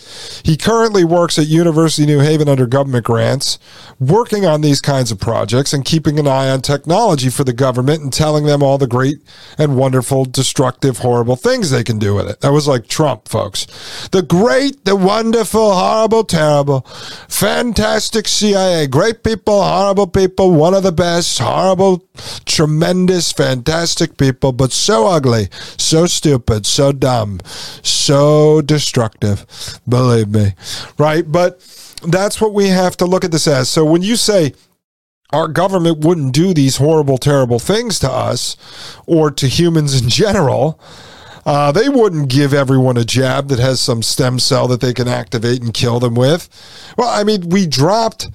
He 0.43 0.57
currently 0.57 1.03
works 1.03 1.37
at 1.37 1.47
University 1.47 2.03
of 2.03 2.09
New 2.09 2.19
Haven 2.19 2.47
under 2.47 2.67
government 2.67 3.05
grants, 3.05 3.59
working 3.99 4.45
on 4.45 4.61
these 4.61 4.81
kinds 4.81 5.11
of 5.11 5.19
projects 5.19 5.73
and 5.73 5.83
keeping 5.83 6.19
an 6.19 6.27
eye 6.27 6.49
on 6.49 6.61
technology 6.61 7.29
for 7.29 7.43
the 7.43 7.53
government 7.53 8.01
and 8.01 8.13
telling 8.13 8.45
them 8.45 8.63
all 8.63 8.77
the 8.77 8.87
great 8.87 9.17
and 9.57 9.75
wonderful, 9.75 10.25
destructive, 10.25 10.99
horrible 10.99 11.35
things 11.35 11.69
they 11.69 11.83
can 11.83 11.99
do 11.99 12.15
with 12.15 12.29
it. 12.29 12.41
That 12.41 12.53
was 12.53 12.67
like 12.67 12.87
Trump, 12.87 13.27
folks. 13.27 13.65
The 14.11 14.21
great, 14.21 14.85
the 14.85 14.95
wonderful, 14.95 15.73
horrible, 15.73 16.23
terrible, 16.23 16.81
fantastic 17.27 18.27
CIA. 18.27 18.87
Great 18.87 19.23
people, 19.23 19.61
horrible 19.61 20.07
people, 20.07 20.51
one 20.51 20.73
of 20.73 20.83
the 20.83 20.91
best, 20.91 21.39
horrible, 21.39 22.07
tremendous, 22.59 23.31
fantastic 23.31 24.17
people, 24.17 24.51
but 24.51 24.73
so 24.73 25.07
ugly, 25.07 25.47
so 25.77 26.05
stupid, 26.05 26.65
so 26.65 26.91
dumb, 26.91 27.39
so 27.45 28.59
destructive. 28.59 29.45
Believe 29.87 30.27
me. 30.27 30.55
Right? 30.97 31.23
But 31.25 31.61
that's 32.05 32.41
what 32.41 32.53
we 32.53 32.67
have 32.67 32.97
to 32.97 33.05
look 33.05 33.23
at 33.23 33.31
this 33.31 33.47
as. 33.47 33.69
So 33.69 33.85
when 33.85 34.01
you 34.01 34.17
say, 34.17 34.55
our 35.31 35.47
government 35.47 35.99
wouldn't 35.99 36.33
do 36.33 36.53
these 36.53 36.75
horrible, 36.75 37.17
terrible 37.17 37.59
things 37.59 37.97
to 37.99 38.11
us 38.11 38.57
or 39.07 39.31
to 39.31 39.47
humans 39.47 40.01
in 40.01 40.09
general. 40.09 40.81
Uh, 41.45 41.71
they 41.71 41.87
wouldn't 41.87 42.27
give 42.27 42.53
everyone 42.53 42.97
a 42.97 43.05
jab 43.05 43.47
that 43.47 43.59
has 43.59 43.79
some 43.79 44.03
stem 44.03 44.37
cell 44.37 44.67
that 44.67 44.81
they 44.81 44.93
can 44.93 45.07
activate 45.07 45.61
and 45.61 45.73
kill 45.73 46.01
them 46.01 46.13
with. 46.13 46.49
Well, 46.97 47.07
I 47.07 47.23
mean, 47.23 47.51
we 47.51 47.67
dropped 47.67 48.27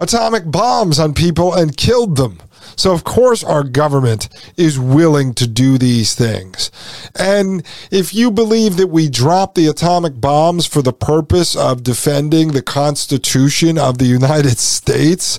atomic 0.00 0.50
bombs 0.50 0.98
on 0.98 1.14
people 1.14 1.54
and 1.54 1.76
killed 1.76 2.16
them. 2.16 2.40
So, 2.76 2.92
of 2.92 3.04
course, 3.04 3.44
our 3.44 3.62
government 3.62 4.28
is 4.56 4.78
willing 4.78 5.34
to 5.34 5.46
do 5.46 5.78
these 5.78 6.14
things. 6.14 6.70
And 7.14 7.64
if 7.90 8.14
you 8.14 8.30
believe 8.30 8.76
that 8.76 8.88
we 8.88 9.08
dropped 9.08 9.54
the 9.54 9.66
atomic 9.66 10.20
bombs 10.20 10.66
for 10.66 10.82
the 10.82 10.92
purpose 10.92 11.54
of 11.54 11.82
defending 11.82 12.48
the 12.48 12.62
Constitution 12.62 13.78
of 13.78 13.98
the 13.98 14.06
United 14.06 14.58
States, 14.74 15.38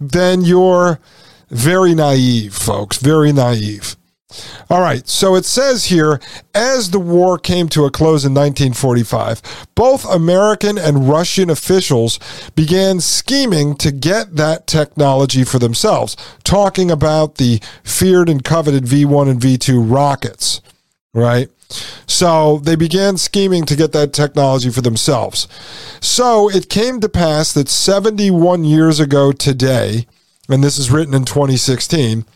then 0.00 0.42
you're 0.42 1.00
very 1.50 1.94
naive, 1.94 2.54
folks, 2.54 2.96
very 2.96 3.32
naive. 3.32 3.96
All 4.70 4.80
right, 4.80 5.06
so 5.08 5.34
it 5.34 5.44
says 5.44 5.86
here 5.86 6.20
as 6.54 6.90
the 6.90 6.98
war 6.98 7.38
came 7.38 7.68
to 7.70 7.84
a 7.84 7.90
close 7.90 8.24
in 8.24 8.32
1945, 8.32 9.66
both 9.74 10.04
American 10.04 10.78
and 10.78 11.08
Russian 11.08 11.50
officials 11.50 12.18
began 12.54 13.00
scheming 13.00 13.74
to 13.76 13.90
get 13.90 14.36
that 14.36 14.66
technology 14.66 15.44
for 15.44 15.58
themselves, 15.58 16.16
talking 16.44 16.90
about 16.90 17.36
the 17.36 17.60
feared 17.84 18.28
and 18.28 18.44
coveted 18.44 18.86
V 18.86 19.04
1 19.04 19.28
and 19.28 19.40
V 19.40 19.58
2 19.58 19.80
rockets, 19.80 20.60
right? 21.14 21.48
So 22.06 22.58
they 22.58 22.76
began 22.76 23.16
scheming 23.16 23.64
to 23.66 23.76
get 23.76 23.92
that 23.92 24.12
technology 24.12 24.70
for 24.70 24.82
themselves. 24.82 25.48
So 26.00 26.50
it 26.50 26.68
came 26.68 27.00
to 27.00 27.08
pass 27.08 27.52
that 27.52 27.68
71 27.68 28.64
years 28.64 29.00
ago 29.00 29.32
today, 29.32 30.06
and 30.48 30.62
this 30.62 30.78
is 30.78 30.90
written 30.90 31.14
in 31.14 31.24
2016, 31.24 32.26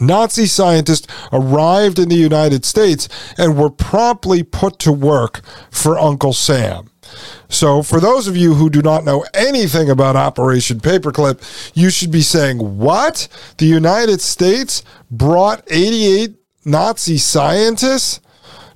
Nazi 0.00 0.46
scientists 0.46 1.06
arrived 1.32 1.98
in 1.98 2.08
the 2.08 2.16
United 2.16 2.64
States 2.64 3.08
and 3.36 3.58
were 3.58 3.70
promptly 3.70 4.42
put 4.42 4.78
to 4.80 4.92
work 4.92 5.40
for 5.70 5.98
Uncle 5.98 6.32
Sam. 6.32 6.90
So, 7.48 7.82
for 7.82 7.98
those 7.98 8.28
of 8.28 8.36
you 8.36 8.54
who 8.54 8.70
do 8.70 8.82
not 8.82 9.04
know 9.04 9.24
anything 9.34 9.90
about 9.90 10.14
Operation 10.14 10.78
Paperclip, 10.78 11.72
you 11.74 11.90
should 11.90 12.12
be 12.12 12.22
saying, 12.22 12.78
What? 12.78 13.26
The 13.58 13.66
United 13.66 14.20
States 14.20 14.84
brought 15.10 15.64
88 15.68 16.36
Nazi 16.64 17.18
scientists 17.18 18.20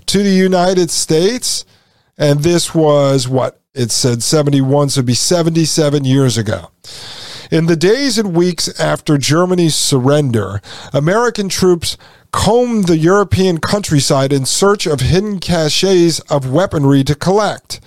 to 0.06 0.22
the 0.22 0.30
United 0.30 0.90
States? 0.90 1.64
And 2.16 2.40
this 2.40 2.74
was 2.74 3.28
what? 3.28 3.60
It 3.74 3.90
said 3.90 4.22
71, 4.22 4.90
so 4.90 5.00
it'd 5.00 5.06
be 5.06 5.14
77 5.14 6.04
years 6.04 6.38
ago. 6.38 6.70
In 7.50 7.66
the 7.66 7.76
days 7.76 8.18
and 8.18 8.34
weeks 8.34 8.68
after 8.80 9.18
Germany's 9.18 9.74
surrender, 9.74 10.60
American 10.92 11.48
troops 11.48 11.96
combed 12.32 12.86
the 12.88 12.98
European 12.98 13.58
countryside 13.58 14.32
in 14.32 14.44
search 14.44 14.86
of 14.86 15.00
hidden 15.00 15.38
caches 15.38 16.20
of 16.30 16.50
weaponry 16.50 17.04
to 17.04 17.14
collect. 17.14 17.80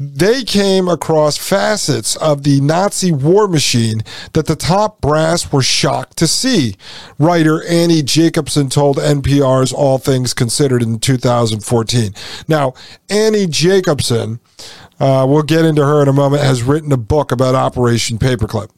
They 0.00 0.44
came 0.44 0.86
across 0.86 1.36
facets 1.36 2.14
of 2.16 2.44
the 2.44 2.60
Nazi 2.60 3.10
war 3.10 3.48
machine 3.48 4.04
that 4.32 4.46
the 4.46 4.54
top 4.54 5.00
brass 5.00 5.50
were 5.50 5.62
shocked 5.62 6.16
to 6.18 6.28
see. 6.28 6.76
Writer 7.18 7.64
Annie 7.66 8.04
Jacobsen 8.04 8.68
told 8.68 8.98
NPR's 8.98 9.72
All 9.72 9.98
Things 9.98 10.34
Considered 10.34 10.84
in 10.84 11.00
2014. 11.00 12.14
Now, 12.46 12.74
Annie 13.10 13.48
Jacobsen 13.48 14.38
uh, 15.00 15.26
we'll 15.28 15.42
get 15.42 15.64
into 15.64 15.84
her 15.84 16.02
in 16.02 16.08
a 16.08 16.12
moment, 16.12 16.42
has 16.42 16.62
written 16.62 16.92
a 16.92 16.96
book 16.96 17.32
about 17.32 17.54
Operation 17.54 18.18
Paperclip. 18.18 18.70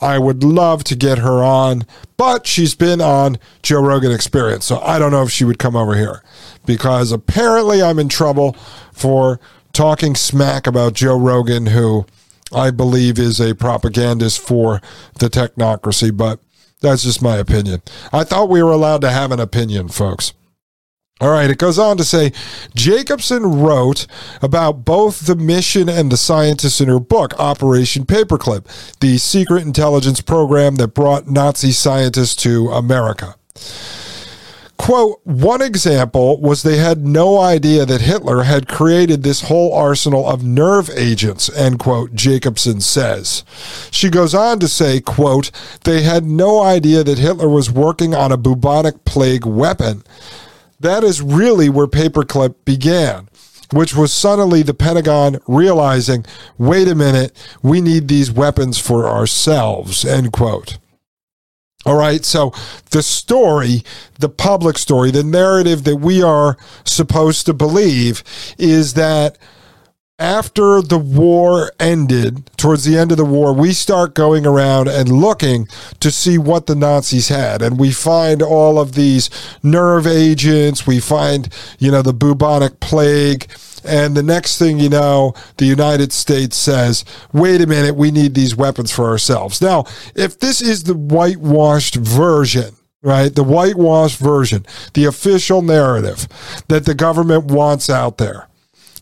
I 0.00 0.18
would 0.18 0.44
love 0.44 0.84
to 0.84 0.96
get 0.96 1.18
her 1.18 1.42
on, 1.42 1.86
but 2.16 2.46
she's 2.46 2.74
been 2.74 3.00
on 3.00 3.38
Joe 3.62 3.80
Rogan 3.80 4.12
Experience, 4.12 4.64
so 4.64 4.78
I 4.80 4.98
don't 4.98 5.12
know 5.12 5.22
if 5.22 5.30
she 5.30 5.44
would 5.44 5.58
come 5.58 5.76
over 5.76 5.94
here 5.94 6.22
because 6.66 7.12
apparently 7.12 7.82
I'm 7.82 7.98
in 7.98 8.08
trouble 8.08 8.54
for 8.92 9.40
talking 9.72 10.14
smack 10.14 10.66
about 10.66 10.94
Joe 10.94 11.18
Rogan, 11.18 11.66
who 11.66 12.06
I 12.52 12.70
believe 12.70 13.18
is 13.18 13.40
a 13.40 13.54
propagandist 13.54 14.40
for 14.40 14.80
the 15.18 15.28
technocracy, 15.28 16.14
but 16.16 16.40
that's 16.80 17.02
just 17.02 17.22
my 17.22 17.36
opinion. 17.36 17.82
I 18.12 18.24
thought 18.24 18.50
we 18.50 18.62
were 18.62 18.72
allowed 18.72 19.00
to 19.02 19.10
have 19.10 19.32
an 19.32 19.40
opinion, 19.40 19.88
folks. 19.88 20.32
All 21.20 21.30
right, 21.30 21.48
it 21.48 21.58
goes 21.58 21.78
on 21.78 21.96
to 21.98 22.04
say 22.04 22.32
Jacobsen 22.74 23.60
wrote 23.60 24.08
about 24.42 24.84
both 24.84 25.26
the 25.26 25.36
mission 25.36 25.88
and 25.88 26.10
the 26.10 26.16
scientists 26.16 26.80
in 26.80 26.88
her 26.88 26.98
book, 26.98 27.38
Operation 27.38 28.04
Paperclip, 28.04 28.66
the 28.98 29.18
secret 29.18 29.62
intelligence 29.62 30.20
program 30.20 30.74
that 30.76 30.88
brought 30.88 31.28
Nazi 31.28 31.70
scientists 31.70 32.34
to 32.42 32.68
America. 32.70 33.36
Quote, 34.76 35.20
one 35.22 35.62
example 35.62 36.40
was 36.40 36.62
they 36.62 36.78
had 36.78 37.06
no 37.06 37.38
idea 37.38 37.86
that 37.86 38.00
Hitler 38.00 38.42
had 38.42 38.66
created 38.66 39.22
this 39.22 39.42
whole 39.42 39.72
arsenal 39.72 40.28
of 40.28 40.42
nerve 40.42 40.90
agents, 40.90 41.48
end 41.56 41.78
quote, 41.78 42.12
Jacobsen 42.14 42.80
says. 42.80 43.44
She 43.92 44.10
goes 44.10 44.34
on 44.34 44.58
to 44.58 44.66
say, 44.66 45.00
quote, 45.00 45.52
they 45.84 46.02
had 46.02 46.24
no 46.24 46.60
idea 46.60 47.04
that 47.04 47.18
Hitler 47.18 47.48
was 47.48 47.70
working 47.70 48.14
on 48.14 48.32
a 48.32 48.36
bubonic 48.36 49.04
plague 49.04 49.46
weapon. 49.46 50.02
That 50.80 51.04
is 51.04 51.22
really 51.22 51.68
where 51.68 51.86
Paperclip 51.86 52.54
began, 52.64 53.28
which 53.72 53.94
was 53.94 54.12
suddenly 54.12 54.62
the 54.62 54.74
Pentagon 54.74 55.38
realizing, 55.46 56.24
wait 56.58 56.88
a 56.88 56.94
minute, 56.94 57.36
we 57.62 57.80
need 57.80 58.08
these 58.08 58.30
weapons 58.30 58.78
for 58.78 59.06
ourselves, 59.08 60.04
end 60.04 60.32
quote. 60.32 60.78
All 61.86 61.96
right, 61.96 62.24
so 62.24 62.52
the 62.92 63.02
story, 63.02 63.82
the 64.18 64.30
public 64.30 64.78
story, 64.78 65.10
the 65.10 65.22
narrative 65.22 65.84
that 65.84 65.96
we 65.96 66.22
are 66.22 66.56
supposed 66.84 67.44
to 67.46 67.52
believe 67.52 68.24
is 68.56 68.94
that 68.94 69.36
after 70.18 70.80
the 70.80 70.98
war 70.98 71.72
ended, 71.80 72.48
towards 72.56 72.84
the 72.84 72.96
end 72.96 73.10
of 73.10 73.18
the 73.18 73.24
war, 73.24 73.52
we 73.52 73.72
start 73.72 74.14
going 74.14 74.46
around 74.46 74.86
and 74.86 75.08
looking 75.08 75.66
to 75.98 76.10
see 76.10 76.38
what 76.38 76.66
the 76.66 76.76
Nazis 76.76 77.28
had. 77.28 77.62
And 77.62 77.80
we 77.80 77.90
find 77.90 78.40
all 78.40 78.78
of 78.78 78.94
these 78.94 79.28
nerve 79.62 80.06
agents. 80.06 80.86
We 80.86 81.00
find, 81.00 81.52
you 81.80 81.90
know, 81.90 82.02
the 82.02 82.12
bubonic 82.12 82.78
plague. 82.78 83.50
And 83.84 84.16
the 84.16 84.22
next 84.22 84.56
thing 84.56 84.78
you 84.78 84.88
know, 84.88 85.34
the 85.56 85.66
United 85.66 86.12
States 86.12 86.56
says, 86.56 87.04
wait 87.32 87.60
a 87.60 87.66
minute, 87.66 87.96
we 87.96 88.10
need 88.12 88.34
these 88.34 88.54
weapons 88.54 88.92
for 88.92 89.08
ourselves. 89.08 89.60
Now, 89.60 89.84
if 90.14 90.38
this 90.38 90.62
is 90.62 90.84
the 90.84 90.94
whitewashed 90.94 91.96
version, 91.96 92.76
right, 93.02 93.34
the 93.34 93.44
whitewashed 93.44 94.18
version, 94.20 94.64
the 94.94 95.06
official 95.06 95.60
narrative 95.60 96.28
that 96.68 96.86
the 96.86 96.94
government 96.94 97.46
wants 97.46 97.90
out 97.90 98.18
there, 98.18 98.48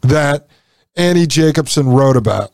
that 0.01 0.49
Annie 0.97 1.27
Jacobsen 1.27 1.89
wrote 1.89 2.17
about. 2.17 2.53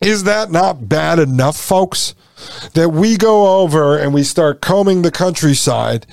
Is 0.00 0.24
that 0.24 0.50
not 0.50 0.88
bad 0.88 1.18
enough, 1.18 1.58
folks? 1.58 2.14
That 2.72 2.88
we 2.88 3.18
go 3.18 3.60
over 3.60 3.98
and 3.98 4.14
we 4.14 4.22
start 4.22 4.62
combing 4.62 5.02
the 5.02 5.10
countryside 5.10 6.06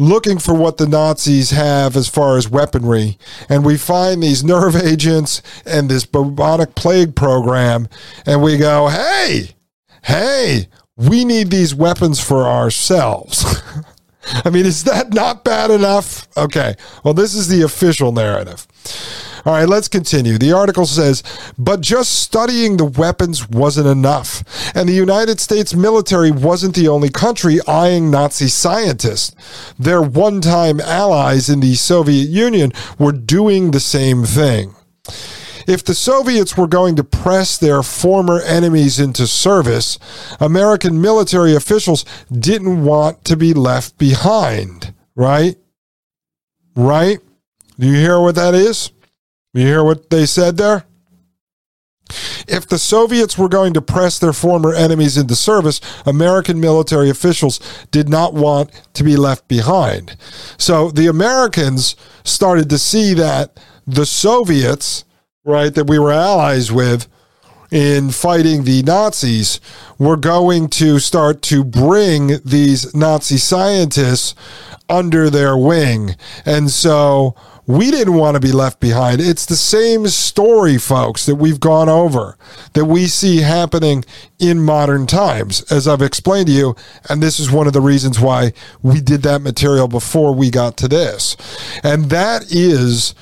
looking 0.00 0.38
for 0.38 0.54
what 0.54 0.78
the 0.78 0.86
Nazis 0.86 1.50
have 1.50 1.94
as 1.94 2.08
far 2.08 2.38
as 2.38 2.48
weaponry, 2.48 3.18
and 3.48 3.64
we 3.64 3.76
find 3.76 4.22
these 4.22 4.42
nerve 4.42 4.74
agents 4.82 5.42
and 5.66 5.88
this 5.88 6.06
bubonic 6.06 6.74
plague 6.74 7.14
program, 7.14 7.88
and 8.24 8.42
we 8.42 8.56
go, 8.56 8.88
hey, 8.88 9.50
hey, 10.04 10.68
we 10.96 11.24
need 11.24 11.50
these 11.50 11.74
weapons 11.74 12.18
for 12.18 12.48
ourselves. 12.48 13.62
I 14.44 14.50
mean, 14.50 14.66
is 14.66 14.84
that 14.84 15.12
not 15.12 15.44
bad 15.44 15.70
enough? 15.70 16.26
Okay, 16.36 16.74
well, 17.04 17.14
this 17.14 17.34
is 17.34 17.48
the 17.48 17.62
official 17.62 18.12
narrative. 18.12 18.66
All 19.44 19.54
right, 19.54 19.68
let's 19.68 19.88
continue. 19.88 20.36
The 20.36 20.52
article 20.52 20.86
says, 20.86 21.22
but 21.56 21.80
just 21.80 22.20
studying 22.20 22.76
the 22.76 22.84
weapons 22.84 23.48
wasn't 23.48 23.86
enough. 23.86 24.44
And 24.74 24.88
the 24.88 24.94
United 24.94 25.40
States 25.40 25.74
military 25.74 26.30
wasn't 26.30 26.74
the 26.74 26.88
only 26.88 27.08
country 27.08 27.58
eyeing 27.66 28.10
Nazi 28.10 28.48
scientists. 28.48 29.34
Their 29.78 30.02
one 30.02 30.40
time 30.40 30.80
allies 30.80 31.48
in 31.48 31.60
the 31.60 31.74
Soviet 31.74 32.28
Union 32.28 32.72
were 32.98 33.12
doing 33.12 33.70
the 33.70 33.80
same 33.80 34.24
thing. 34.24 34.74
If 35.66 35.84
the 35.84 35.94
Soviets 35.94 36.56
were 36.56 36.66
going 36.66 36.96
to 36.96 37.04
press 37.04 37.56
their 37.56 37.82
former 37.82 38.40
enemies 38.40 38.98
into 38.98 39.26
service, 39.26 39.98
American 40.40 41.00
military 41.00 41.54
officials 41.54 42.04
didn't 42.30 42.84
want 42.84 43.24
to 43.26 43.36
be 43.36 43.54
left 43.54 43.96
behind, 43.96 44.92
right? 45.14 45.56
Right? 46.74 47.20
Do 47.78 47.86
you 47.86 47.94
hear 47.94 48.20
what 48.20 48.34
that 48.34 48.54
is? 48.54 48.90
You 49.52 49.66
hear 49.66 49.82
what 49.82 50.10
they 50.10 50.26
said 50.26 50.56
there? 50.56 50.84
If 52.48 52.66
the 52.66 52.78
Soviets 52.78 53.38
were 53.38 53.48
going 53.48 53.74
to 53.74 53.82
press 53.82 54.18
their 54.18 54.32
former 54.32 54.74
enemies 54.74 55.16
into 55.16 55.36
service, 55.36 55.80
American 56.04 56.60
military 56.60 57.08
officials 57.08 57.60
did 57.92 58.08
not 58.08 58.34
want 58.34 58.70
to 58.94 59.04
be 59.04 59.16
left 59.16 59.46
behind. 59.46 60.16
So 60.58 60.90
the 60.90 61.06
Americans 61.06 61.94
started 62.24 62.68
to 62.70 62.78
see 62.78 63.14
that 63.14 63.60
the 63.86 64.06
Soviets, 64.06 65.04
right, 65.44 65.72
that 65.74 65.88
we 65.88 65.98
were 65.98 66.12
allies 66.12 66.72
with, 66.72 67.06
in 67.70 68.10
fighting 68.10 68.64
the 68.64 68.82
Nazis 68.82 69.60
were 69.96 70.16
going 70.16 70.68
to 70.68 70.98
start 70.98 71.42
to 71.42 71.62
bring 71.62 72.40
these 72.44 72.92
Nazi 72.94 73.36
scientists 73.36 74.34
under 74.88 75.30
their 75.30 75.56
wing. 75.56 76.16
And 76.44 76.68
so 76.70 77.36
we 77.70 77.90
didn't 77.90 78.14
want 78.14 78.34
to 78.34 78.40
be 78.40 78.52
left 78.52 78.80
behind. 78.80 79.20
It's 79.20 79.46
the 79.46 79.56
same 79.56 80.08
story, 80.08 80.76
folks, 80.78 81.26
that 81.26 81.36
we've 81.36 81.60
gone 81.60 81.88
over, 81.88 82.36
that 82.72 82.86
we 82.86 83.06
see 83.06 83.38
happening 83.38 84.04
in 84.38 84.60
modern 84.60 85.06
times, 85.06 85.62
as 85.70 85.86
I've 85.86 86.02
explained 86.02 86.48
to 86.48 86.52
you. 86.52 86.76
And 87.08 87.22
this 87.22 87.38
is 87.38 87.50
one 87.50 87.66
of 87.66 87.72
the 87.72 87.80
reasons 87.80 88.18
why 88.18 88.52
we 88.82 89.00
did 89.00 89.22
that 89.22 89.42
material 89.42 89.88
before 89.88 90.34
we 90.34 90.50
got 90.50 90.76
to 90.78 90.88
this. 90.88 91.36
And 91.84 92.10
that 92.10 92.50
is 92.50 93.14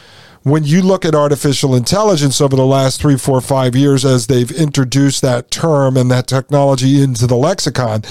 when 0.45 0.65
you 0.65 0.81
look 0.81 1.05
at 1.05 1.15
artificial 1.15 1.75
intelligence 1.75 2.41
over 2.41 2.57
the 2.57 2.65
last 2.65 3.01
three, 3.01 3.19
four, 3.19 3.41
five 3.41 3.77
years, 3.77 4.05
as 4.05 4.29
they've 4.29 4.51
introduced 4.51 5.21
that 5.23 5.51
term 5.51 5.97
and 5.97 6.11
that 6.11 6.27
technology 6.27 7.03
into 7.03 7.27
the 7.27 7.37
lexicon, 7.37 8.03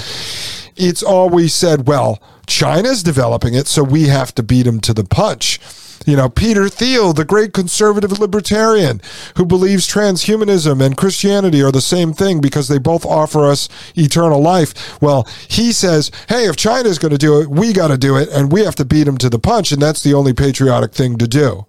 it's 0.75 1.01
always 1.01 1.53
said, 1.53 1.87
well, 1.87 2.21
China's 2.45 3.01
developing 3.01 3.55
it, 3.55 3.65
so 3.65 3.83
we 3.83 4.03
have 4.03 4.35
to 4.35 4.43
beat 4.43 4.63
them 4.63 4.79
to 4.81 4.93
the 4.93 5.03
punch. 5.03 5.59
You 6.07 6.15
know, 6.15 6.29
Peter 6.29 6.69
Thiel, 6.69 7.11
the 7.11 7.25
great 7.25 7.51
conservative 7.51 8.17
libertarian 8.17 9.01
who 9.35 9.45
believes 9.45 9.85
transhumanism 9.85 10.81
and 10.81 10.95
Christianity 10.95 11.61
are 11.61 11.71
the 11.71 11.81
same 11.81 12.13
thing 12.13 12.39
because 12.39 12.69
they 12.69 12.77
both 12.77 13.05
offer 13.05 13.43
us 13.43 13.67
eternal 13.93 14.41
life. 14.41 15.01
Well, 15.01 15.27
he 15.49 15.73
says, 15.73 16.09
hey, 16.29 16.47
if 16.47 16.55
China's 16.55 16.97
going 16.97 17.11
to 17.11 17.17
do 17.17 17.41
it, 17.41 17.49
we 17.49 17.73
got 17.73 17.89
to 17.89 17.97
do 17.97 18.15
it, 18.15 18.29
and 18.29 18.53
we 18.53 18.63
have 18.63 18.75
to 18.75 18.85
beat 18.85 19.03
them 19.03 19.17
to 19.17 19.29
the 19.29 19.37
punch, 19.37 19.73
and 19.73 19.81
that's 19.81 20.01
the 20.01 20.13
only 20.13 20.31
patriotic 20.31 20.93
thing 20.93 21.17
to 21.17 21.27
do. 21.27 21.65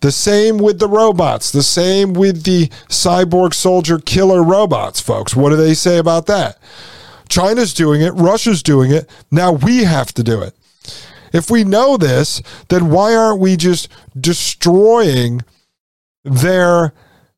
The 0.00 0.12
same 0.12 0.56
with 0.56 0.78
the 0.78 0.88
robots. 0.88 1.52
The 1.52 1.62
same 1.62 2.14
with 2.14 2.44
the 2.44 2.68
cyborg 2.88 3.52
soldier 3.52 3.98
killer 3.98 4.42
robots, 4.42 4.98
folks. 4.98 5.36
What 5.36 5.50
do 5.50 5.56
they 5.56 5.74
say 5.74 5.98
about 5.98 6.24
that? 6.24 6.58
China's 7.28 7.74
doing 7.74 8.00
it, 8.00 8.12
Russia's 8.12 8.62
doing 8.62 8.90
it. 8.90 9.10
Now 9.30 9.52
we 9.52 9.84
have 9.84 10.14
to 10.14 10.22
do 10.22 10.40
it. 10.40 10.54
If 11.32 11.50
we 11.50 11.64
know 11.64 11.96
this, 11.96 12.42
then 12.68 12.90
why 12.90 13.14
aren't 13.14 13.40
we 13.40 13.56
just 13.56 13.88
destroying 14.18 15.42
their 16.24 16.92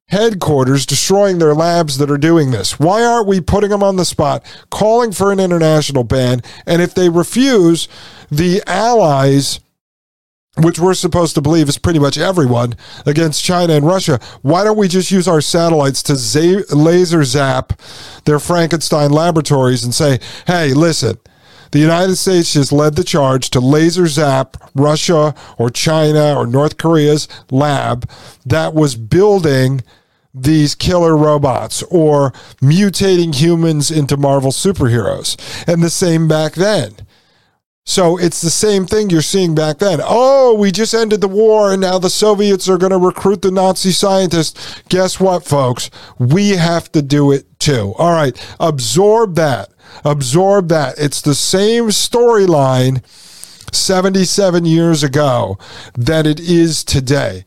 headquarters, 0.08 0.84
destroying 0.86 1.38
their 1.38 1.54
labs 1.54 1.98
that 1.98 2.10
are 2.10 2.18
doing 2.18 2.50
this? 2.50 2.78
Why 2.78 3.02
aren't 3.02 3.26
we 3.26 3.40
putting 3.40 3.70
them 3.70 3.82
on 3.82 3.96
the 3.96 4.04
spot, 4.04 4.44
calling 4.70 5.12
for 5.12 5.32
an 5.32 5.40
international 5.40 6.04
ban? 6.04 6.42
And 6.66 6.82
if 6.82 6.94
they 6.94 7.08
refuse, 7.08 7.88
the 8.30 8.62
allies 8.66 9.60
which 10.56 10.78
we're 10.78 10.94
supposed 10.94 11.34
to 11.34 11.40
believe 11.40 11.68
is 11.68 11.78
pretty 11.78 11.98
much 11.98 12.16
everyone 12.16 12.76
against 13.04 13.42
China 13.42 13.72
and 13.72 13.84
Russia. 13.84 14.20
Why 14.42 14.62
don't 14.62 14.76
we 14.76 14.86
just 14.86 15.10
use 15.10 15.26
our 15.26 15.40
satellites 15.40 16.00
to 16.04 16.64
laser 16.74 17.24
zap 17.24 17.72
their 18.24 18.38
Frankenstein 18.38 19.10
laboratories 19.10 19.82
and 19.82 19.92
say, 19.92 20.20
hey, 20.46 20.72
listen, 20.72 21.18
the 21.74 21.80
United 21.80 22.14
States 22.14 22.52
just 22.52 22.70
led 22.70 22.94
the 22.94 23.02
charge 23.02 23.50
to 23.50 23.58
laser 23.58 24.06
zap 24.06 24.56
Russia 24.76 25.34
or 25.58 25.70
China 25.70 26.36
or 26.38 26.46
North 26.46 26.76
Korea's 26.76 27.26
lab 27.50 28.08
that 28.46 28.74
was 28.74 28.94
building 28.94 29.82
these 30.32 30.76
killer 30.76 31.16
robots 31.16 31.82
or 31.90 32.30
mutating 32.62 33.34
humans 33.34 33.90
into 33.90 34.16
Marvel 34.16 34.52
superheroes. 34.52 35.36
And 35.66 35.82
the 35.82 35.90
same 35.90 36.28
back 36.28 36.52
then. 36.52 36.94
So 37.84 38.18
it's 38.18 38.40
the 38.40 38.50
same 38.50 38.86
thing 38.86 39.10
you're 39.10 39.20
seeing 39.20 39.56
back 39.56 39.78
then. 39.78 39.98
Oh, 40.00 40.54
we 40.54 40.70
just 40.70 40.94
ended 40.94 41.20
the 41.20 41.26
war 41.26 41.72
and 41.72 41.80
now 41.80 41.98
the 41.98 42.08
Soviets 42.08 42.68
are 42.68 42.78
going 42.78 42.92
to 42.92 42.98
recruit 42.98 43.42
the 43.42 43.50
Nazi 43.50 43.90
scientists. 43.90 44.80
Guess 44.90 45.18
what, 45.18 45.44
folks? 45.44 45.90
We 46.20 46.50
have 46.50 46.92
to 46.92 47.02
do 47.02 47.32
it 47.32 47.58
too. 47.58 47.94
All 47.98 48.12
right, 48.12 48.38
absorb 48.60 49.34
that. 49.34 49.73
Absorb 50.04 50.68
that. 50.68 50.98
It's 50.98 51.20
the 51.20 51.34
same 51.34 51.84
storyline 51.88 53.04
77 53.74 54.64
years 54.64 55.02
ago 55.02 55.58
that 55.96 56.26
it 56.26 56.40
is 56.40 56.84
today 56.84 57.44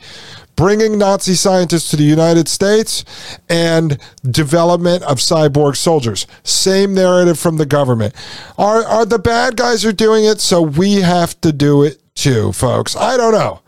bringing 0.58 0.98
Nazi 0.98 1.36
scientists 1.36 1.90
to 1.92 1.96
the 1.96 2.04
United 2.04 2.50
States 2.50 3.06
and 3.48 3.98
development 4.30 5.04
of 5.04 5.20
cyborg 5.20 5.78
soldiers. 5.78 6.28
Same 6.44 6.94
narrative 6.94 7.40
from 7.40 7.56
the 7.56 7.66
government. 7.66 8.14
Are, 8.58 8.84
are 8.84 9.06
the 9.06 9.20
bad 9.20 9.56
guys 9.56 9.86
are 9.86 9.94
doing 9.94 10.26
it, 10.26 10.42
so 10.42 10.62
we 10.62 10.96
have 10.96 11.40
to 11.42 11.54
do 11.54 11.84
it 11.84 12.02
too, 12.16 12.52
folks? 12.52 12.96
I 12.96 13.16
don't 13.16 13.34
know. 13.34 13.62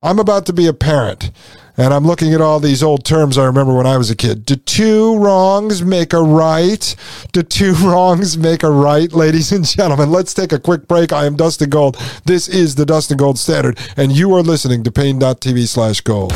I'm 0.00 0.20
about 0.20 0.46
to 0.46 0.52
be 0.52 0.68
a 0.68 0.72
parent. 0.72 1.32
And 1.78 1.94
I'm 1.94 2.04
looking 2.04 2.34
at 2.34 2.40
all 2.40 2.58
these 2.58 2.82
old 2.82 3.04
terms 3.04 3.38
I 3.38 3.44
remember 3.44 3.72
when 3.72 3.86
I 3.86 3.96
was 3.96 4.10
a 4.10 4.16
kid. 4.16 4.44
Do 4.44 4.56
two 4.56 5.16
wrongs 5.16 5.80
make 5.84 6.12
a 6.12 6.20
right? 6.20 6.96
Do 7.32 7.42
two 7.42 7.72
wrongs 7.82 8.36
make 8.36 8.64
a 8.64 8.70
right? 8.70 9.12
Ladies 9.12 9.52
and 9.52 9.64
gentlemen, 9.64 10.10
let's 10.10 10.34
take 10.34 10.52
a 10.52 10.58
quick 10.58 10.88
break. 10.88 11.12
I 11.12 11.24
am 11.24 11.36
Dustin 11.36 11.70
Gold. 11.70 11.96
This 12.24 12.48
is 12.48 12.74
the 12.74 12.84
Dustin 12.84 13.16
Gold 13.16 13.38
Standard, 13.38 13.78
and 13.96 14.10
you 14.10 14.34
are 14.34 14.42
listening 14.42 14.82
to 14.82 14.90
Paine.tv 14.90 15.68
slash 15.68 16.00
gold. 16.00 16.32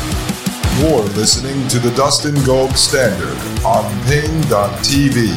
You're 0.79 1.03
listening 1.11 1.67
to 1.67 1.79
the 1.79 1.93
Dustin 1.93 2.41
Gold 2.45 2.77
Standard 2.77 3.37
on 3.65 3.83
Paine.tv. 4.05 5.27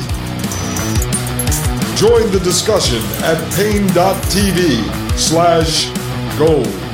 Join 1.97 2.31
the 2.31 2.41
discussion 2.45 3.03
at 3.25 3.39
Paine.tv 3.55 5.19
slash 5.19 5.91
gold. 6.39 6.86